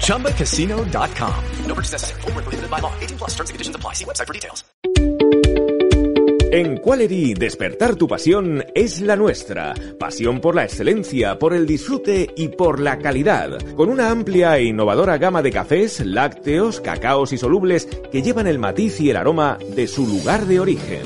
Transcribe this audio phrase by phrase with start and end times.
[0.00, 1.44] ChumbaCasino.com.
[1.66, 2.20] No purchase necessary.
[2.22, 2.92] Full prohibited by law.
[3.00, 3.92] 18 plus terms and conditions apply.
[3.92, 4.64] See website for details.
[6.56, 9.74] En Qualery, despertar tu pasión es la nuestra.
[9.98, 13.58] Pasión por la excelencia, por el disfrute y por la calidad.
[13.74, 18.60] Con una amplia e innovadora gama de cafés, lácteos, cacaos y solubles que llevan el
[18.60, 21.02] matiz y el aroma de su lugar de origen.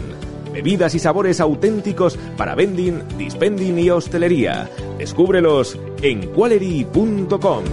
[0.52, 4.68] Bebidas y sabores auténticos para vending, dispending y hostelería.
[4.98, 7.64] Descúbrelos en qualery.com.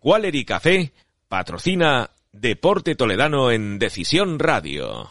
[0.00, 0.92] Qualery Café
[1.28, 5.10] patrocina Deporte Toledano en Decisión Radio.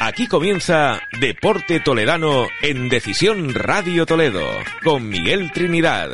[0.00, 4.46] Aquí comienza Deporte Toledano en Decisión Radio Toledo
[4.84, 6.10] con Miguel Trinidad.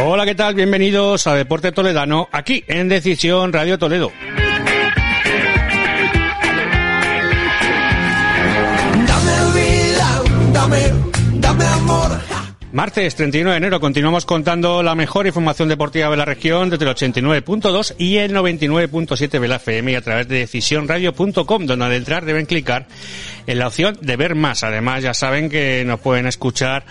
[0.00, 0.54] Hola, ¿qué tal?
[0.54, 4.10] Bienvenidos a Deporte Toledano aquí en Decisión Radio Toledo.
[10.62, 10.92] Dame,
[11.40, 12.10] dame amor.
[12.72, 16.94] Martes 31 de enero continuamos contando la mejor información deportiva de la región desde el
[16.94, 22.24] 89.2 y el 99.7 de la FM y a través de decisionradio.com donde al entrar
[22.24, 22.86] deben clicar
[23.46, 24.62] en la opción de ver más.
[24.62, 26.86] Además ya saben que nos pueden escuchar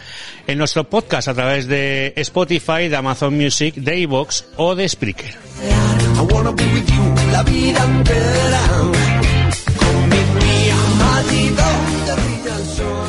[0.45, 5.35] en nuestro podcast a través de Spotify, de Amazon Music, de iVoox o de Spreaker.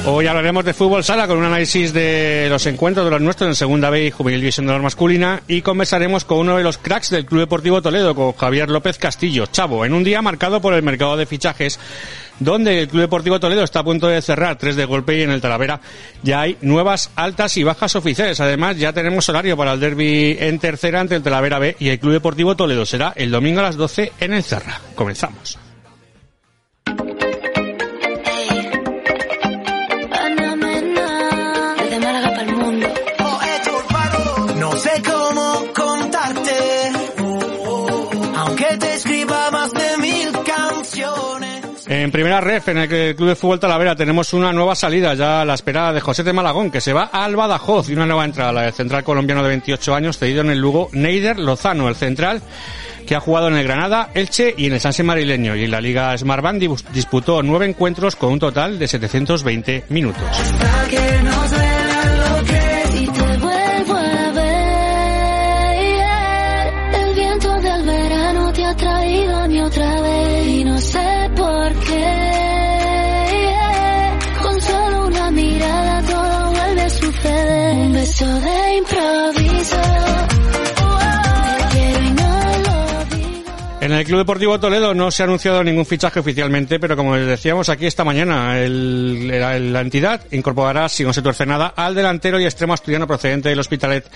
[0.05, 3.55] Hoy hablaremos de fútbol sala con un análisis de los encuentros de los nuestros en
[3.55, 7.11] Segunda B y Juvenil División de la Masculina y conversaremos con uno de los cracks
[7.11, 10.83] del Club Deportivo Toledo, con Javier López Castillo, Chavo, en un día marcado por el
[10.83, 11.79] mercado de fichajes
[12.41, 15.31] donde el Club Deportivo Toledo está a punto de cerrar tres de golpe y en
[15.31, 15.81] el Talavera
[16.25, 18.41] ya hay nuevas altas y bajas oficiales.
[18.41, 22.01] Además, ya tenemos horario para el derby en tercera ante el Talavera B y el
[22.01, 24.81] Club Deportivo Toledo será el domingo a las 12 en el Cerra.
[24.97, 25.59] Comenzamos.
[42.13, 45.55] Primera ref, en el Club de Fútbol Talavera, tenemos una nueva salida ya a la
[45.55, 48.63] esperada de José de Malagón, que se va al Badajoz y una nueva entrada, la
[48.63, 52.43] del central colombiano de 28 años, cedido en el Lugo, Neider Lozano, el central
[53.07, 55.57] que ha jugado en el Granada, Elche y en el Sanse Marileño.
[55.57, 60.23] Y en la Liga Smartband dis- disputó nueve encuentros con un total de 720 minutos.
[83.83, 87.27] En el Club Deportivo Toledo no se ha anunciado ningún fichaje oficialmente, pero como les
[87.27, 92.45] decíamos aquí esta mañana, la entidad incorporará, si no se tuerce nada, al delantero y
[92.45, 94.09] extremo asturiano procedente del Hospitalet,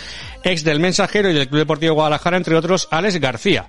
[0.45, 3.67] ex del Mensajero y del Club Deportivo Guadalajara, entre otros, Alex García.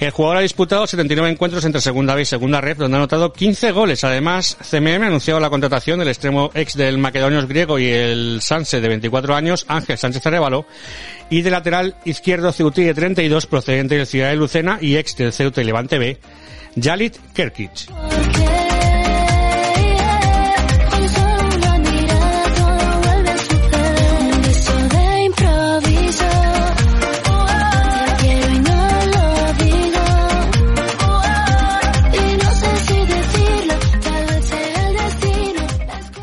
[0.00, 3.34] El jugador ha disputado 79 encuentros entre segunda B y segunda red, donde ha anotado
[3.34, 4.02] 15 goles.
[4.02, 8.80] Además, CMM ha anunciado la contratación del extremo ex del Macedonios griego y el Sanse
[8.80, 10.64] de 24 años, Ángel Sánchez Arevalo,
[11.28, 15.34] y de lateral izquierdo Ceutí de 32, procedente del Ciudad de Lucena y ex del
[15.34, 16.18] Ceuta y Levante B,
[16.80, 18.19] Jalit Kerkic.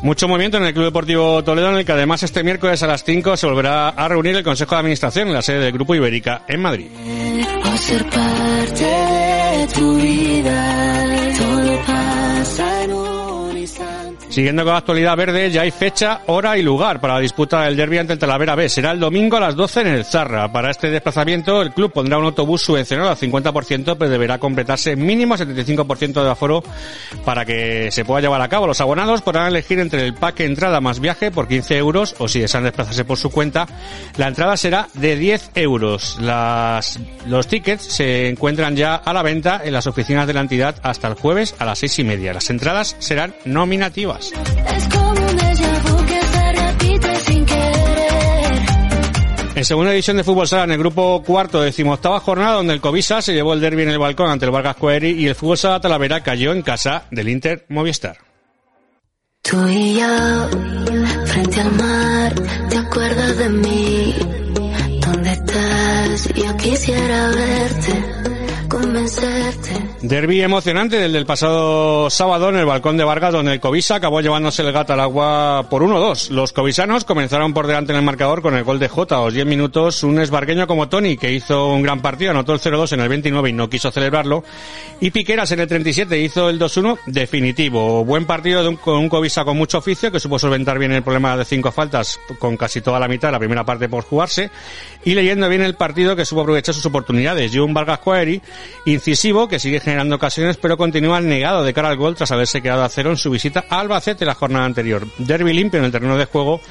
[0.07, 3.03] Mucho movimiento en el Club Deportivo Toledo, en el que además este miércoles a las
[3.03, 6.43] 5 se volverá a reunir el Consejo de Administración en la sede del Grupo Ibérica
[6.47, 6.87] en Madrid.
[14.37, 17.75] Siguiendo con la actualidad verde, ya hay fecha, hora y lugar para la disputa del
[17.75, 18.69] derby ante el Talavera B.
[18.69, 20.51] Será el domingo a las 12 en el Zarra.
[20.51, 25.35] Para este desplazamiento, el club pondrá un autobús subvencionado al 50%, pero deberá completarse mínimo
[25.35, 26.61] 75% de aforo
[27.25, 28.67] para que se pueda llevar a cabo.
[28.67, 32.39] Los abonados podrán elegir entre el pack entrada más viaje por 15 euros o si
[32.39, 33.65] desean desplazarse por su cuenta,
[34.17, 36.19] la entrada será de 10 euros.
[37.25, 41.07] Los tickets se encuentran ya a la venta en las oficinas de la entidad hasta
[41.07, 42.33] el jueves a las seis y media.
[42.33, 44.26] Las entradas serán nominativas.
[44.75, 48.61] Es como un déjà vu que se repite sin querer.
[49.55, 53.21] En segunda división de fútbol sala, en el grupo cuarto, decimoctava jornada, donde el Covisa
[53.21, 55.79] se llevó el derby en el balcón ante el Vargas Coeri y el fútbol sala
[55.79, 58.17] Talavera cayó en casa del Inter Movistar.
[59.41, 60.49] Tú y yo,
[61.25, 62.33] frente al mar,
[62.69, 64.15] ¿te acuerdas de mí?
[64.99, 66.33] ¿Dónde estás?
[66.35, 68.36] Yo quisiera verte.
[70.01, 74.21] Derby emocionante del del pasado sábado en el balcón de Vargas, donde el Covisa acabó
[74.21, 76.29] llevándose el gato al agua por 1-2.
[76.31, 79.33] Los covisanos comenzaron por delante en el marcador con el gol de Jota a los
[79.33, 80.03] 10 minutos.
[80.03, 83.49] Un esbargueño como Tony, que hizo un gran partido, anotó el 0-2 en el 29
[83.49, 84.43] y no quiso celebrarlo.
[84.99, 88.03] Y Piqueras en el 37 hizo el 2-1 definitivo.
[88.03, 91.03] Buen partido de un, con un Covisa con mucho oficio, que supo solventar bien el
[91.03, 94.51] problema de cinco faltas con casi toda la mitad, la primera parte por jugarse.
[95.05, 97.53] Y leyendo bien el partido, que supo aprovechar sus oportunidades.
[97.53, 98.41] Y un Vargas Coeri,
[98.85, 102.83] incisivo, que sigue generando ocasiones, pero continúa negado de cara al gol tras haberse quedado
[102.83, 105.05] a cero en su visita a Albacete la jornada anterior.
[105.17, 106.61] Derby limpio en el terreno de juego,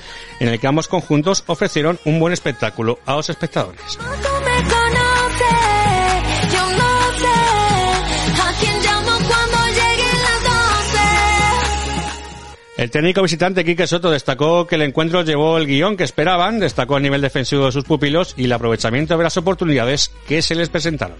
[0.40, 3.80] en el que ambos conjuntos ofrecieron un buen espectáculo a los espectadores.
[3.96, 4.02] Tú
[4.44, 7.36] me conoces, yo no sé
[8.42, 10.98] a quién llamo cuando lleguen las 12.
[12.78, 16.96] El técnico visitante Quique Soto destacó que el encuentro llevó el guion que esperaban, destacó
[16.96, 20.68] el nivel defensivo de sus pupilos y el aprovechamiento de las oportunidades que se les
[20.68, 21.16] presentaron.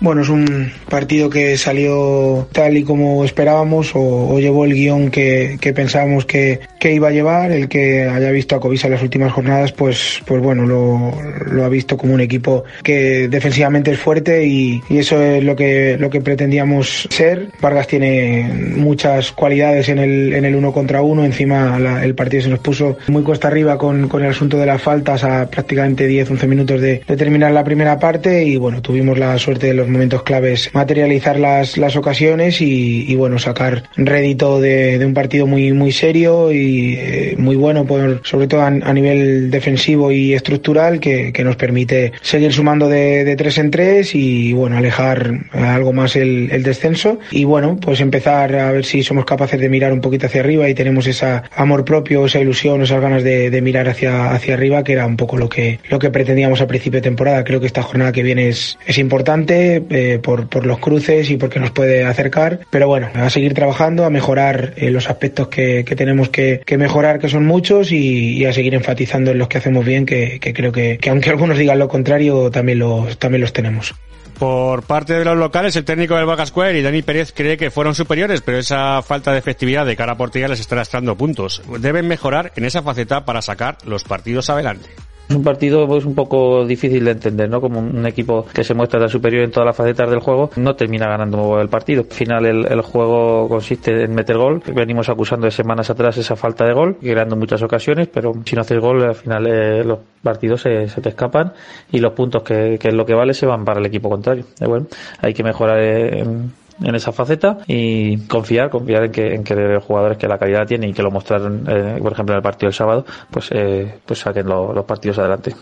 [0.00, 5.56] Bueno, es un partido que salió tal y como esperábamos o, llevó el guion que,
[5.74, 7.50] pensábamos que, iba a llevar.
[7.52, 11.68] El que haya visto a Covisa en las últimas jornadas, pues, pues bueno, lo, ha
[11.70, 16.10] visto como un equipo que defensivamente es fuerte y, y eso es lo que, lo
[16.10, 17.48] que pretendíamos ser.
[17.62, 21.24] Vargas tiene muchas cualidades en el, en el uno contra uno.
[21.24, 24.66] Encima la- el partido se nos puso muy cuesta arriba con, con el asunto de
[24.66, 29.18] las faltas a prácticamente 10-11 minutos de, de terminar la primera parte y bueno, tuvimos
[29.18, 34.60] la suerte de los momentos claves materializar las, las ocasiones y, y, bueno, sacar rédito
[34.60, 38.66] de, de un partido muy, muy serio y eh, muy bueno, por, sobre todo a,
[38.66, 43.70] a nivel defensivo y estructural, que, que nos permite seguir sumando de, de tres en
[43.70, 48.84] tres y bueno, alejar algo más el, el descenso y bueno, pues empezar a ver
[48.84, 52.40] si somos capaces de mirar un poquito hacia arriba y tenemos esa amor propio, esa
[52.40, 55.78] ilusión, esas ganas de, de mirar hacia, hacia arriba, que era un poco lo que,
[55.88, 57.44] lo que pretendíamos a principio de temporada.
[57.44, 61.58] Creo que esta jornada que viene es, es importante eh, por, los cruces y porque
[61.58, 66.28] nos puede acercar, pero bueno, a seguir trabajando, a mejorar eh, los aspectos que, tenemos
[66.28, 70.38] que, mejorar, que son muchos, y, a seguir enfatizando en los que hacemos bien, que,
[70.40, 73.94] creo que, que aunque algunos digan lo contrario, también los, también los tenemos.
[74.38, 77.94] Por parte de los locales, el técnico del Square y Dani Pérez cree que fueron
[77.94, 81.62] superiores, pero esa falta de efectividad de cara a portería les está lastrando puntos.
[81.78, 84.90] Deben mejorar en esa faceta para sacar los partidos adelante.
[85.28, 87.60] Es un partido pues, un poco difícil de entender, ¿no?
[87.60, 91.08] Como un equipo que se muestra superior en todas las facetas del juego, no termina
[91.08, 92.02] ganando el partido.
[92.02, 94.62] Al final el, el juego consiste en meter gol.
[94.74, 98.62] Venimos acusando de semanas atrás esa falta de gol, creando muchas ocasiones, pero si no
[98.62, 101.52] haces gol, al final eh, los partidos se, se, te escapan
[101.90, 104.44] y los puntos que, que, es lo que vale se van para el equipo contrario.
[104.60, 104.86] Eh, bueno,
[105.20, 106.52] hay que mejorar en,
[106.82, 110.66] en esa faceta y confiar, confiar en que, en que los jugadores que la calidad
[110.66, 114.00] tienen y que lo mostraron, eh, por ejemplo, en el partido del sábado, pues, eh,
[114.04, 115.54] pues saquen lo, los partidos adelante.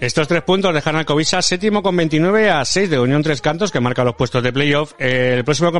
[0.00, 3.70] Estos tres puntos dejan al Covisa séptimo con 29 a 6 de Unión Tres Cantos,
[3.70, 4.94] que marca los puestos de playoff.
[4.98, 5.70] El próximo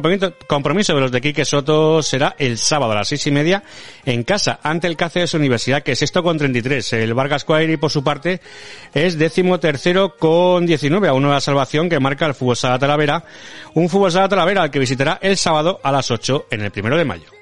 [0.46, 3.62] compromiso, de los de Quique Soto será el sábado a las seis y media
[4.04, 6.92] en casa, ante el Cáceres Universidad, que es sexto con 33.
[6.92, 8.42] El Vargas Coairi, por su parte,
[8.92, 12.78] es décimo tercero con 19, a uno de la salvación que marca el Fútbol Sala
[12.78, 13.24] Talavera.
[13.72, 16.98] Un Fútbol Sala Talavera al que visitará el sábado a las 8 en el primero
[16.98, 17.39] de mayo.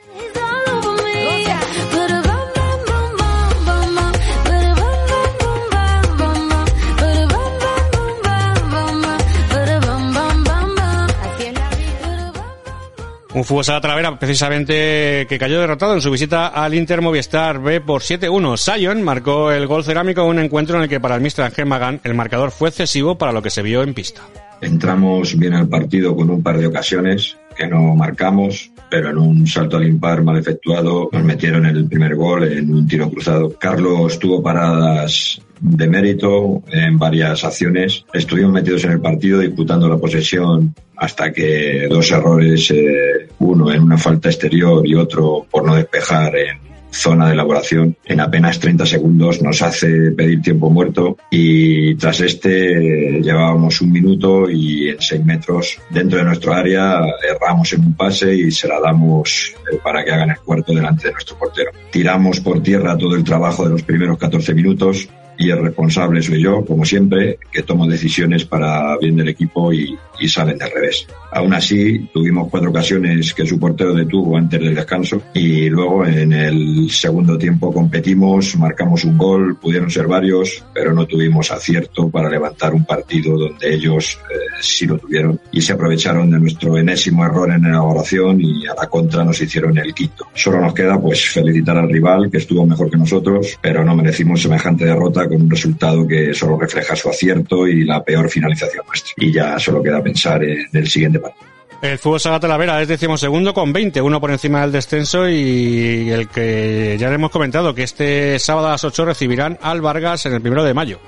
[13.39, 17.81] Un fútbol sala Talavera precisamente que cayó derrotado en su visita al Inter Movistar B
[17.81, 18.57] por 7-1.
[18.57, 21.43] Sion marcó el gol cerámico en un encuentro en el que para el Mr.
[21.43, 24.23] Ángel Magán el marcador fue excesivo para lo que se vio en pista.
[24.61, 29.47] Entramos bien al partido con un par de ocasiones que no marcamos, pero en un
[29.47, 33.53] salto al impar mal efectuado nos metieron el primer gol en un tiro cruzado.
[33.59, 38.05] Carlos tuvo paradas de mérito en varias acciones.
[38.13, 43.83] Estuvimos metidos en el partido disputando la posesión hasta que dos errores, eh, uno en
[43.83, 48.87] una falta exterior y otro por no despejar en zona de elaboración en apenas 30
[48.87, 55.25] segundos nos hace pedir tiempo muerto y tras este llevábamos un minuto y en 6
[55.25, 60.05] metros dentro de nuestro área erramos en un pase y se la damos eh, para
[60.05, 61.71] que hagan el cuarto delante de nuestro portero.
[61.91, 66.43] Tiramos por tierra todo el trabajo de los primeros 14 minutos y el responsable soy
[66.43, 71.07] yo, como siempre, que tomo decisiones para bien del equipo y, y salen del revés.
[71.33, 76.33] Aún así, tuvimos cuatro ocasiones que su portero detuvo antes del descanso y luego en
[76.33, 82.31] el segundo tiempo competimos, marcamos un gol, pudieron ser varios, pero no tuvimos acierto para
[82.31, 87.25] levantar un partido donde ellos eh, sí lo tuvieron y se aprovecharon de nuestro enésimo
[87.25, 90.27] error en elaboración y a la contra nos hicieron el quinto.
[90.35, 94.43] Solo nos queda pues felicitar al rival que estuvo mejor que nosotros, pero no merecimos
[94.43, 99.13] semejante derrota con un resultado que solo refleja su acierto y la peor finalización nuestra.
[99.17, 101.49] Y ya solo queda pensar en el siguiente partido.
[101.81, 106.29] El fútbol Sala Talavera es decimosegundo con 20, uno por encima del descenso y el
[106.29, 110.33] que ya le hemos comentado que este sábado a las 8 recibirán al Vargas en
[110.33, 110.99] el primero de mayo.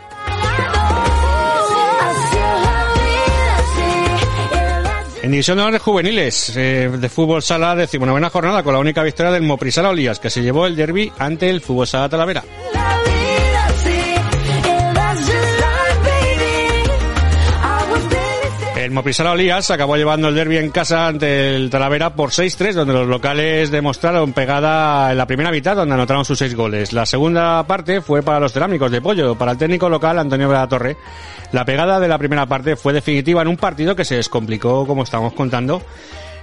[5.22, 9.30] En división de honores juveniles eh, de fútbol sala, decimonovena jornada con la única victoria
[9.32, 12.42] del Moprisala Olías, que se llevó el derby ante el fútbol sala Talavera.
[18.80, 22.94] El Moprisala Olías acabó llevando el derby en casa ante el Talavera por 6-3, donde
[22.94, 26.94] los locales demostraron pegada en la primera mitad, donde anotaron sus seis goles.
[26.94, 30.66] La segunda parte fue para los cerámicos de Pollo, para el técnico local Antonio Vela
[30.66, 30.96] Torre.
[31.52, 35.02] La pegada de la primera parte fue definitiva en un partido que se descomplicó, como
[35.02, 35.82] estamos contando,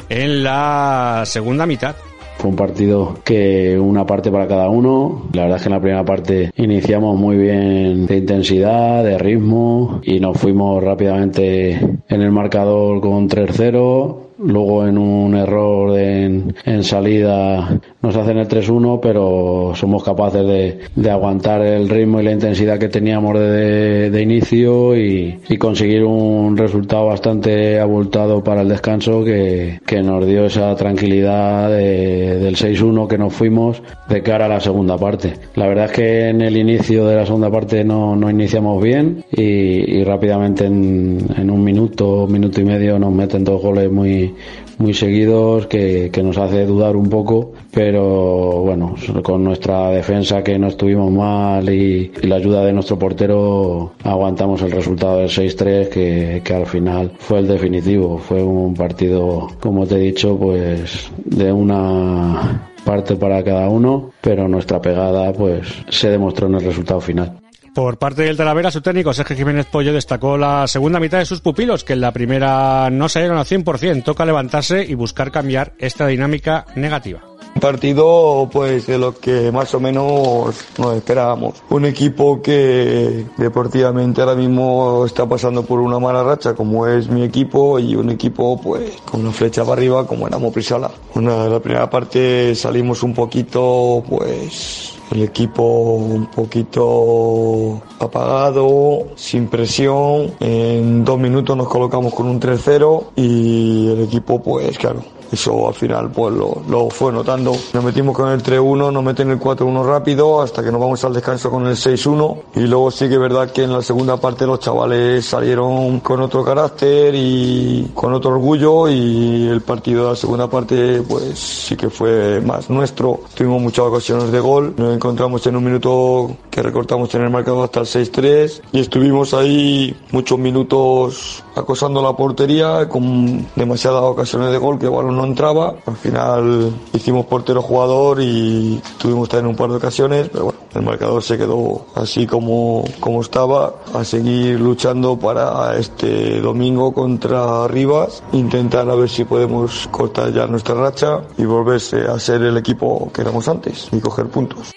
[0.08, 1.96] en la segunda mitad.
[2.38, 5.24] Fue un partido que una parte para cada uno.
[5.34, 10.02] La verdad es que en la primera parte iniciamos muy bien de intensidad, de ritmo
[10.04, 14.18] y nos fuimos rápidamente en el marcador con 3-0.
[14.40, 20.80] Luego en un error en, en salida nos hacen el 3-1, pero somos capaces de,
[20.96, 26.06] de, aguantar el ritmo y la intensidad que teníamos de, de inicio y, y, conseguir
[26.06, 32.56] un resultado bastante abultado para el descanso que, que nos dio esa tranquilidad de, del
[32.56, 35.34] 6-1 que nos fuimos de cara a la segunda parte.
[35.56, 39.26] La verdad es que en el inicio de la segunda parte no, no iniciamos bien
[39.32, 44.34] y, y rápidamente en, en un minuto, minuto y medio nos meten dos goles muy
[44.78, 50.60] muy seguidos que, que, nos hace dudar un poco, pero bueno, con nuestra defensa que
[50.60, 56.42] no estuvimos mal y, la ayuda de nuestro portero aguantamos el resultado del 6-3 que,
[56.44, 58.18] que, al final fue el definitivo.
[58.18, 64.48] Fue un partido, como te he dicho, pues de una parte para cada uno, pero
[64.48, 67.38] nuestra pegada pues se demostró en el resultado final.
[67.78, 71.42] Por parte del Talavera, su técnico Sergio Jiménez Pollo destacó la segunda mitad de sus
[71.42, 74.04] pupilos, que en la primera no salieron al 100%.
[74.04, 77.22] Toca levantarse y buscar cambiar esta dinámica negativa.
[77.54, 81.62] Un partido pues de lo que más o menos nos esperábamos.
[81.70, 87.22] Un equipo que deportivamente ahora mismo está pasando por una mala racha como es mi
[87.22, 90.90] equipo y un equipo pues con una flecha para arriba como era Moprisala.
[91.14, 100.34] Una, la primera parte salimos un poquito pues el equipo un poquito apagado, sin presión.
[100.40, 105.74] En dos minutos nos colocamos con un 3-0 y el equipo, pues claro, eso al
[105.74, 107.56] final pues lo, lo, fue notando.
[107.74, 111.14] Nos metimos con el 3-1, nos meten el 4-1 rápido hasta que nos vamos al
[111.14, 114.46] descanso con el 6-1 y luego sí que es verdad que en la segunda parte
[114.46, 120.16] los chavales salieron con otro carácter y con otro orgullo y el partido de la
[120.16, 123.22] segunda parte pues sí que fue más nuestro.
[123.36, 127.66] Tuvimos muchas ocasiones de gol, nos encontramos en un minuto que recortamos en el marcador
[127.66, 134.58] hasta el 6-3 y estuvimos ahí muchos minutos acosando la portería con demasiadas ocasiones de
[134.58, 135.76] gol que balón no entraba.
[135.86, 140.82] Al final hicimos portero jugador y tuvimos también un par de ocasiones, pero bueno, el
[140.84, 148.24] marcador se quedó así como, como estaba, a seguir luchando para este domingo contra Rivas,
[148.32, 153.12] intentar a ver si podemos cortar ya nuestra racha y volverse a ser el equipo
[153.14, 154.72] que éramos antes y coger puntos.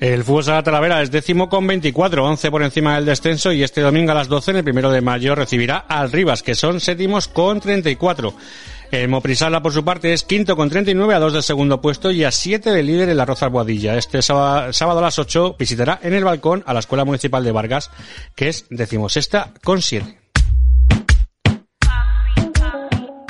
[0.00, 3.82] El fútbol Sala Talavera es décimo con 24, 11 por encima del descenso y este
[3.82, 7.28] domingo a las 12 en el primero de mayo recibirá al Rivas, que son séptimos
[7.28, 8.32] con 34.
[8.90, 12.24] El Moprisala, por su parte, es quinto con 39 a 2 del segundo puesto y
[12.24, 13.96] a 7 del líder en la Roza Alboadilla.
[13.96, 17.90] Este sábado, a las 8 visitará en el balcón a la Escuela Municipal de Vargas,
[18.34, 20.18] que es decimosexta con 7.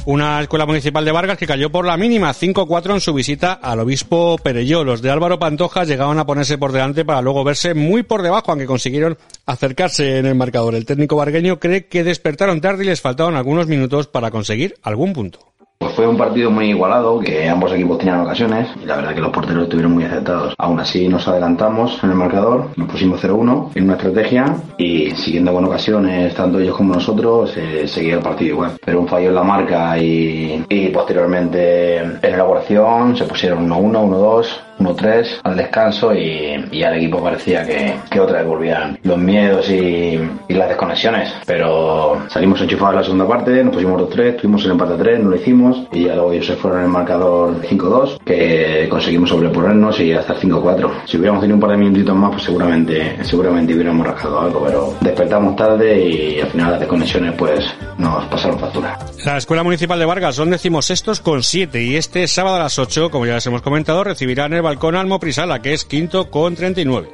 [0.07, 3.81] Una escuela municipal de Vargas que cayó por la mínima 5-4 en su visita al
[3.81, 4.83] obispo Perelló.
[4.83, 8.51] Los de Álvaro Pantoja llegaban a ponerse por delante para luego verse muy por debajo,
[8.51, 10.75] aunque consiguieron acercarse en el marcador.
[10.75, 15.13] El técnico vargueño cree que despertaron tarde y les faltaban algunos minutos para conseguir algún
[15.13, 15.50] punto.
[15.83, 19.23] Pues fue un partido muy igualado, que ambos equipos tenían ocasiones y la verdad que
[19.23, 20.55] los porteros estuvieron muy acertados.
[20.59, 25.55] Aún así nos adelantamos en el marcador, nos pusimos 0-1 en una estrategia y siguiendo
[25.55, 28.73] con ocasiones, tanto ellos como nosotros, eh, seguía el partido igual.
[28.85, 34.47] Pero un fallo en la marca y, y posteriormente en elaboración se pusieron 1-1, 1-2,
[34.81, 39.71] 1-3 al descanso y, y, al equipo parecía que, que otra vez volvían los miedos
[39.71, 40.19] y,
[40.49, 41.33] y, las desconexiones.
[41.47, 45.31] Pero salimos enchufados en la segunda parte, nos pusimos 2-3, tuvimos el empate 3, no
[45.31, 50.01] lo hicimos y ya luego ellos se fueron en el marcador 5-2 que conseguimos sobreponernos
[50.01, 50.91] y hasta el 5-4.
[51.07, 54.95] Si hubiéramos tenido un par de minutitos más pues seguramente, seguramente hubiéramos rascado algo, pero
[55.01, 57.65] despertamos tarde y al final las desconexiones pues
[57.99, 58.99] nos pasaron factura.
[59.25, 63.11] La Escuela Municipal de Vargas son decimosextos con 7 y este sábado a las 8,
[63.11, 67.09] como ya les hemos comentado, recibirán el balcón Almo Prisala, que es quinto con 39.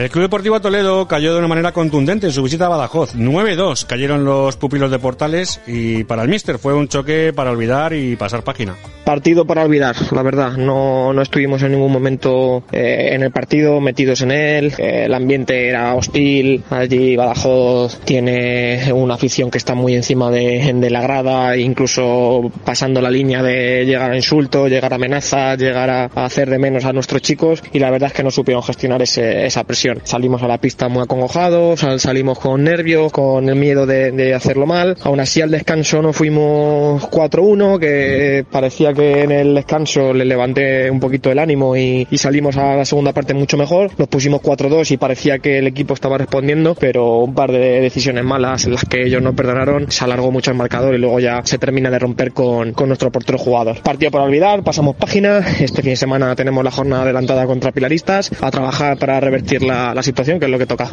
[0.00, 3.16] El Club Deportivo Toledo cayó de una manera contundente en su visita a Badajoz.
[3.16, 7.92] 9-2 cayeron los pupilos de Portales y para el Mister fue un choque para olvidar
[7.92, 8.76] y pasar página.
[9.04, 10.52] Partido para olvidar, la verdad.
[10.52, 14.72] No, no estuvimos en ningún momento eh, en el partido metidos en él.
[14.78, 16.62] Eh, el ambiente era hostil.
[16.70, 23.10] Allí Badajoz tiene una afición que está muy encima de, la grada, incluso pasando la
[23.10, 26.92] línea de llegar a insultos, llegar a amenazas, llegar a, a, hacer de menos a
[26.94, 29.89] nuestros chicos y la verdad es que no supieron gestionar ese, esa presión.
[30.04, 34.96] Salimos a la pista muy acongojados, salimos con nervios, con el miedo de, hacerlo mal.
[35.02, 40.90] Aún así al descanso nos fuimos 4-1, que parecía que en el descanso le levanté
[40.90, 43.90] un poquito el ánimo y, y salimos a la segunda parte mucho mejor.
[43.98, 48.24] Nos pusimos 4-2 y parecía que el equipo estaba respondiendo, pero un par de decisiones
[48.24, 51.40] malas en las que ellos no perdonaron, se alargó mucho el marcador y luego ya
[51.44, 53.80] se termina de romper con, con nuestro portero jugador.
[53.82, 55.38] Partido por olvidar, pasamos página.
[55.60, 59.79] Este fin de semana tenemos la jornada adelantada contra Pilaristas, a trabajar para revertir la,
[59.94, 60.90] la situación, que es lo que toca.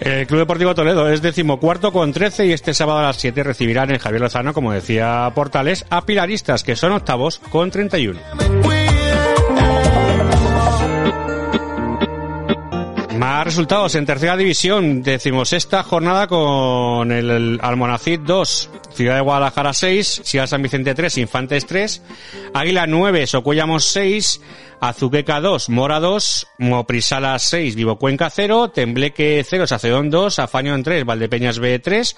[0.00, 3.90] El Club Deportivo Toledo es decimocuarto con 13 y este sábado a las 7 recibirán
[3.90, 8.18] en Javier Lozano, como decía Portales, a Pilaristas, que son octavos con 31.
[13.18, 19.74] Más resultados en tercera división, decimosexta jornada con el, el Almonacid 2, Ciudad de Guadalajara
[19.74, 22.02] 6, Ciudad San Vicente 3, Infantes 3,
[22.54, 24.40] Águila 9, Socuellamos 6,
[24.80, 30.82] Azuqueca 2, Mora 2, Moprisala 6, Vivo Cuenca 0, Tembleque 0, Sacedón 2, Afaño en
[30.82, 32.16] 3, Valdepeñas B 3,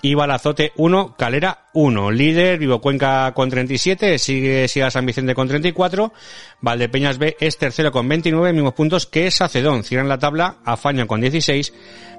[0.00, 2.10] y Balazote 1, Calera 1.
[2.10, 6.12] Líder, Vivo Cuenca con 37, sigue Siga San Vicente con 34,
[6.60, 9.84] Valdepeñas B es tercero con 29, mismos puntos que Sacedón.
[9.84, 11.74] Cierran la tabla, Afaño con 16,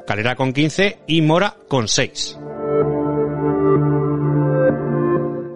[0.06, 2.38] Calera con 15 y Mora con 6.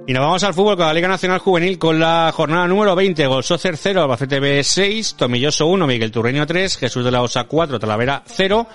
[0.05, 3.25] Y nos vamos al fútbol con la Liga Nacional Juvenil con la jornada número 20.
[3.25, 7.79] Golsócer 0, Albacete B 6, Tomilloso 1, Miguel Turreño 3, Jesús de la Osa 4,
[7.79, 8.67] Talavera 0,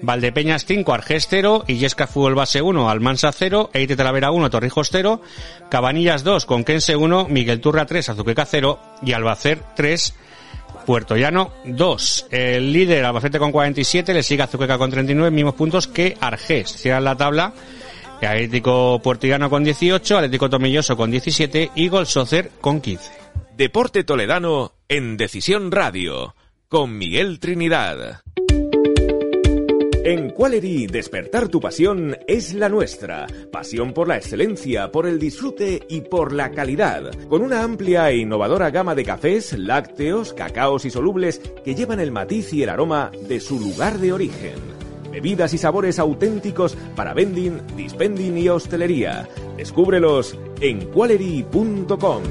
[0.00, 5.20] Valdepeñas 5, Argés 0, Illesca Fútbol Base 1, Almansa 0, Eite Talavera 1, Torrijos 0,
[5.68, 10.14] Cabanillas 2, Conquense 1, Miguel Turra 3, Azuqueca 0 y Albacer 3,
[10.86, 12.28] Puerto Llano 2.
[12.30, 16.74] El líder Albacete con 47, le sigue Azuqueca con 39, mismos puntos que Argés.
[16.74, 17.52] Cierran la tabla
[18.26, 23.10] Atlético Puertillano con 18, Atlético Tomilloso con 17 y Golsocer con 15.
[23.56, 26.34] Deporte Toledano en Decisión Radio
[26.68, 28.22] con Miguel Trinidad.
[30.02, 33.26] En Qualery, despertar tu pasión es la nuestra.
[33.52, 37.10] Pasión por la excelencia, por el disfrute y por la calidad.
[37.28, 42.12] Con una amplia e innovadora gama de cafés, lácteos, cacaos y solubles que llevan el
[42.12, 44.79] matiz y el aroma de su lugar de origen
[45.10, 49.28] bebidas y sabores auténticos para vending, dispending y hostelería.
[49.56, 52.22] Descúbrelos en qualery.com.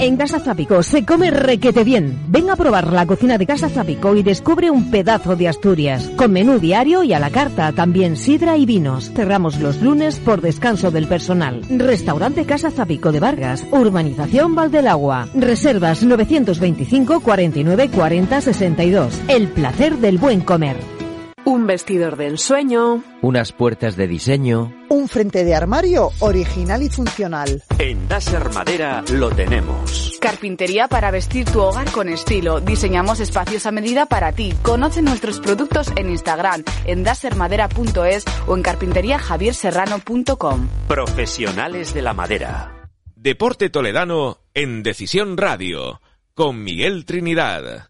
[0.00, 2.18] En Casa Zapico se come requete bien.
[2.28, 6.10] Ven a probar la cocina de Casa Zapico y descubre un pedazo de Asturias.
[6.16, 9.10] Con menú diario y a la carta, también sidra y vinos.
[9.14, 11.60] Cerramos los lunes por descanso del personal.
[11.68, 15.28] Restaurante Casa Zapico de Vargas, Urbanización Valdelagua.
[15.34, 19.20] Reservas 925 49 40 62.
[19.28, 20.99] El placer del buen comer.
[21.44, 23.02] Un vestidor de ensueño.
[23.22, 24.72] Unas puertas de diseño.
[24.88, 27.62] Un frente de armario original y funcional.
[27.78, 30.18] En Dasher Madera lo tenemos.
[30.20, 32.60] Carpintería para vestir tu hogar con estilo.
[32.60, 34.52] Diseñamos espacios a medida para ti.
[34.62, 40.68] Conoce nuestros productos en Instagram, en dasermadera.es o en carpinteriajavierserrano.com.
[40.88, 42.88] Profesionales de la madera.
[43.16, 46.00] Deporte Toledano en Decisión Radio
[46.34, 47.89] con Miguel Trinidad.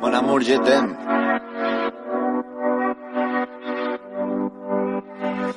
[0.00, 0.96] Mon amour, je t'aime.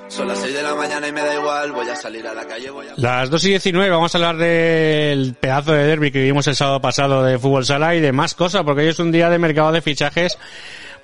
[0.07, 2.45] Son las 6 de la mañana y me da igual, voy a salir a la
[2.45, 2.93] calle, voy a...
[2.97, 6.81] Las 2 y 19 vamos a hablar del pedazo de derby que vimos el sábado
[6.81, 9.71] pasado de fútbol sala y de más cosas, porque hoy es un día de mercado
[9.71, 10.37] de fichajes.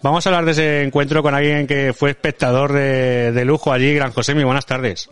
[0.01, 3.93] Vamos a hablar de ese encuentro con alguien que fue espectador de, de lujo allí,
[3.93, 4.33] Gran José.
[4.33, 5.09] Muy buenas tardes.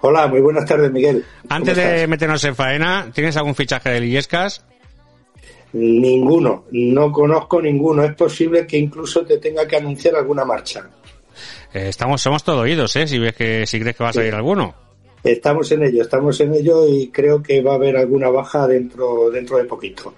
[0.00, 1.24] Hola, muy buenas tardes, Miguel.
[1.48, 4.64] Antes de meternos en faena, ¿tienes algún fichaje de Lillescas?
[5.72, 8.04] Ninguno, no conozco ninguno.
[8.04, 10.88] Es posible que incluso te tenga que anunciar alguna marcha.
[11.72, 13.06] Eh, estamos, somos todo oídos, ¿eh?
[13.06, 14.74] Si ves que, si crees que va a salir alguno.
[15.22, 19.30] Estamos en ello, estamos en ello y creo que va a haber alguna baja dentro,
[19.30, 20.14] dentro de poquito.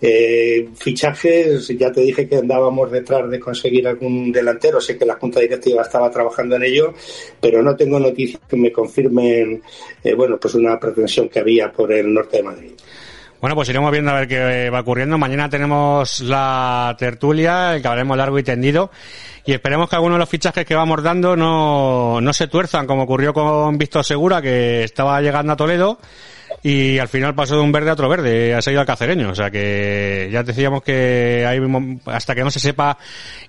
[0.00, 5.16] Eh, fichajes, ya te dije que andábamos detrás de conseguir algún delantero, sé que la
[5.16, 6.94] Junta Directiva estaba trabajando en ello,
[7.40, 9.62] pero no tengo noticias que me confirmen,
[10.04, 12.72] eh, bueno, pues una pretensión que había por el norte de Madrid.
[13.40, 15.18] Bueno, pues iremos viendo a ver qué va ocurriendo.
[15.18, 18.90] Mañana tenemos la tertulia, el que hablaremos largo y tendido.
[19.44, 23.02] Y esperemos que algunos de los fichajes que vamos dando no, no se tuerzan, como
[23.02, 25.98] ocurrió con Víctor Segura, que estaba llegando a Toledo
[26.62, 29.30] y al final pasó de un verde a otro verde, ha salido al cacereño.
[29.30, 31.60] O sea que ya decíamos que hay,
[32.06, 32.98] hasta que no se sepa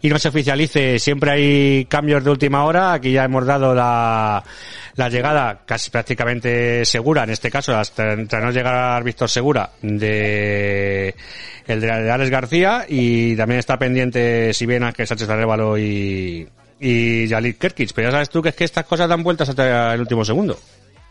[0.02, 2.94] y no se oficialice, siempre hay cambios de última hora.
[2.94, 4.44] Aquí ya hemos dado la,
[4.98, 11.16] la llegada casi prácticamente segura, en este caso, hasta, no llegar Víctor Segura, de
[11.68, 16.48] el de Alex García y también está pendiente si bien Ángel Sánchez Arevalo y,
[16.80, 17.92] y Yalit Kerkic.
[17.94, 20.58] Pero ya sabes tú que es que estas cosas dan vueltas hasta el último segundo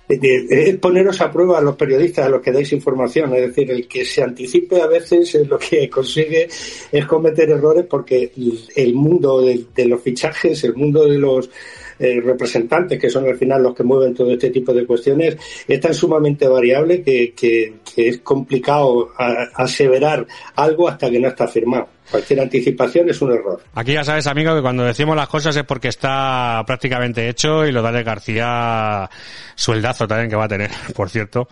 [0.09, 3.35] es poneros a prueba a los periodistas, a los que dais información.
[3.35, 6.49] Es decir, el que se anticipe a veces lo que consigue
[6.93, 8.31] es cometer errores porque
[8.77, 11.51] el mundo de, de los fichajes, el mundo de los
[11.99, 15.81] eh, representantes, que son al final los que mueven todo este tipo de cuestiones, es
[15.81, 19.13] tan sumamente variable que, que, es complicado
[19.55, 21.89] aseverar algo hasta que no está firmado.
[22.11, 23.61] Cualquier anticipación es un error.
[23.75, 27.73] Aquí ya sabes, amigo, que cuando decimos las cosas es porque está prácticamente hecho y
[27.73, 29.11] lo da de García
[29.57, 31.49] sueldazo también que va a tener, por cierto.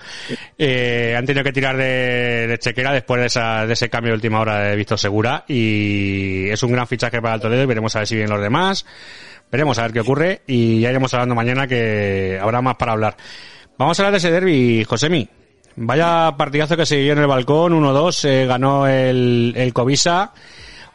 [0.56, 4.16] Eh, han tenido que tirar de, de, chequera después de, esa, de ese cambio de
[4.16, 7.96] última hora de Visto Segura y es un gran fichaje para el Toledo y veremos
[7.96, 8.86] a ver si vienen los demás.
[9.50, 13.16] Veremos a ver qué ocurre y ya iremos hablando mañana que habrá más para hablar.
[13.76, 15.28] Vamos a hablar de ese derby, Josemi.
[15.76, 20.32] Vaya partidazo que se dio en el balcón, 1-2, eh, ganó el, el Covisa.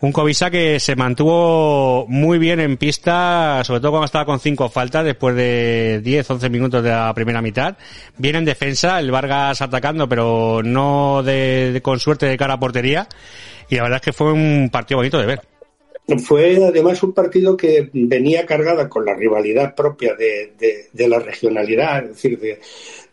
[0.02, 4.70] Un Covisa que se mantuvo muy bien en pista, sobre todo cuando estaba con cinco
[4.70, 7.76] faltas después de 10, 11 minutos de la primera mitad.
[8.18, 12.60] Bien en defensa, el Vargas atacando, pero no de, de, con suerte de cara a
[12.60, 13.10] portería.
[13.70, 15.42] Y la verdad es que fue un partido bonito de ver.
[16.18, 20.54] Fue además un partido que venía cargada con la rivalidad propia de,
[20.92, 22.60] de, la regionalidad, es decir, de,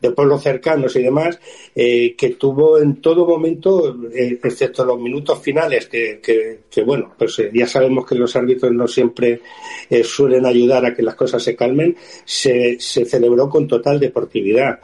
[0.00, 1.38] de pueblos cercanos y demás,
[1.74, 7.38] eh, que tuvo en todo momento, eh, excepto los minutos finales, que, que, bueno, pues
[7.38, 9.40] eh, ya sabemos que los árbitros no siempre
[10.02, 14.80] suelen ayudar a que las cosas se calmen, se, se celebró con total deportividad.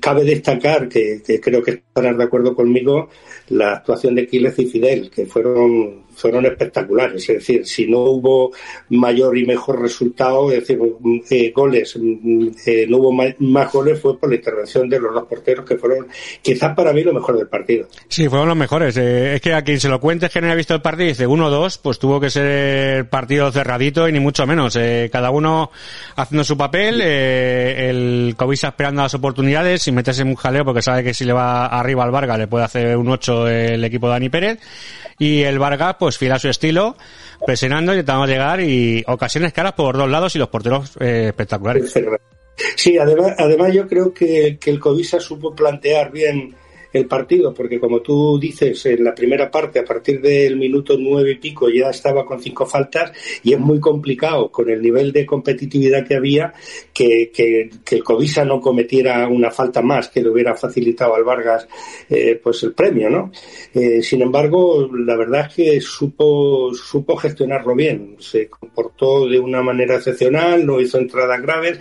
[0.00, 3.08] Cabe destacar que, que, creo que estarás de acuerdo conmigo
[3.48, 7.28] la actuación de Quiles y Fidel, que fueron fueron espectaculares.
[7.28, 8.52] Es decir, si no hubo
[8.90, 10.78] mayor y mejor resultado, es decir,
[11.30, 11.96] eh, goles,
[12.66, 16.06] eh, no hubo más, goles, fue por la intervención de los dos porteros que fueron
[16.42, 17.88] quizás para mí lo mejor del partido.
[18.08, 18.96] Sí, fueron los mejores.
[18.96, 21.28] Eh, es que a quien se lo cuente que no ha visto el partido dice
[21.28, 24.76] 1-2, pues tuvo que ser partido cerradito y ni mucho menos.
[24.76, 25.70] Eh, cada uno
[26.16, 31.04] haciendo su papel, el Covisa esperando las oportunidades sin meterse en un jaleo porque sabe
[31.04, 34.12] que si le va arriba al Vargas le puede hacer un 8 el equipo de
[34.12, 34.58] Dani Pérez
[35.18, 36.96] y el Vargas pues fiel a su estilo,
[37.44, 41.92] presionando, intentando llegar y ocasiones caras por dos lados y los porteros eh, espectaculares.
[42.76, 46.54] Sí, además, además yo creo que, que el Covisa supo plantear bien
[46.94, 51.32] el partido, porque como tú dices, en la primera parte, a partir del minuto nueve
[51.32, 55.26] y pico, ya estaba con cinco faltas y es muy complicado con el nivel de
[55.26, 56.54] competitividad que había
[56.92, 61.66] que, que, el Covisa no cometiera una falta más que le hubiera facilitado al Vargas
[62.08, 63.32] eh, pues el premio, ¿no?
[63.74, 69.62] Eh, sin embargo, la verdad es que supo, supo gestionarlo bien, se comportó de una
[69.62, 71.80] manera excepcional, no hizo entradas graves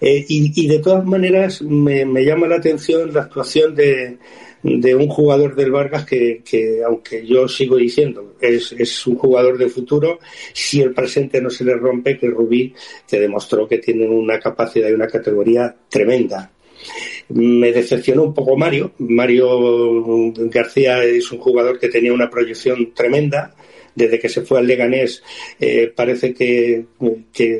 [0.00, 4.18] eh, y, y, de todas maneras me llama la atención la actuación de
[4.64, 9.58] de un jugador del Vargas que, que aunque yo sigo diciendo, es, es, un jugador
[9.58, 10.18] de futuro,
[10.54, 12.74] si el presente no se le rompe, que Rubí,
[13.06, 16.50] que demostró que tiene una capacidad y una categoría tremenda.
[17.28, 18.92] Me decepcionó un poco Mario.
[18.98, 23.54] Mario García es un jugador que tenía una proyección tremenda,
[23.94, 25.22] desde que se fue al Leganés
[25.60, 26.84] eh, parece que,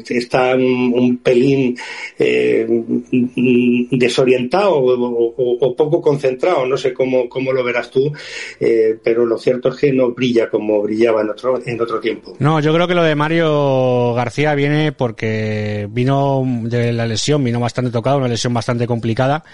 [0.09, 1.77] está un, pelín
[2.19, 2.67] eh,
[3.91, 8.13] desorientado o, poco concentrado, no sé cómo, cómo lo verás tú,
[8.61, 12.37] eh, pero lo cierto es que no brilla como brillaba en otro, en otro tiempo.
[12.39, 17.61] No, yo creo que lo de Mario García viene porque vino de la lesión, vino
[17.61, 19.45] bastante tocado, una lesión bastante complicada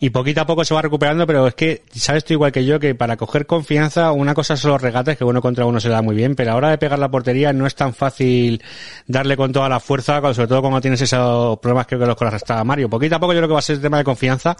[0.00, 2.78] y poquito a poco se va recuperando, pero es que sabes tú igual que yo
[2.78, 6.02] que para coger confianza una cosa son los regates que uno contra uno se da
[6.02, 8.62] muy bien, pero a la hora de pegar la portería no es tan fácil
[9.06, 12.62] darle con toda la fuerza, sobre todo cuando tienes esos problemas que los colas hasta
[12.62, 12.88] Mario.
[12.88, 14.56] Poquito a poco yo creo que va a ser el tema de confianza,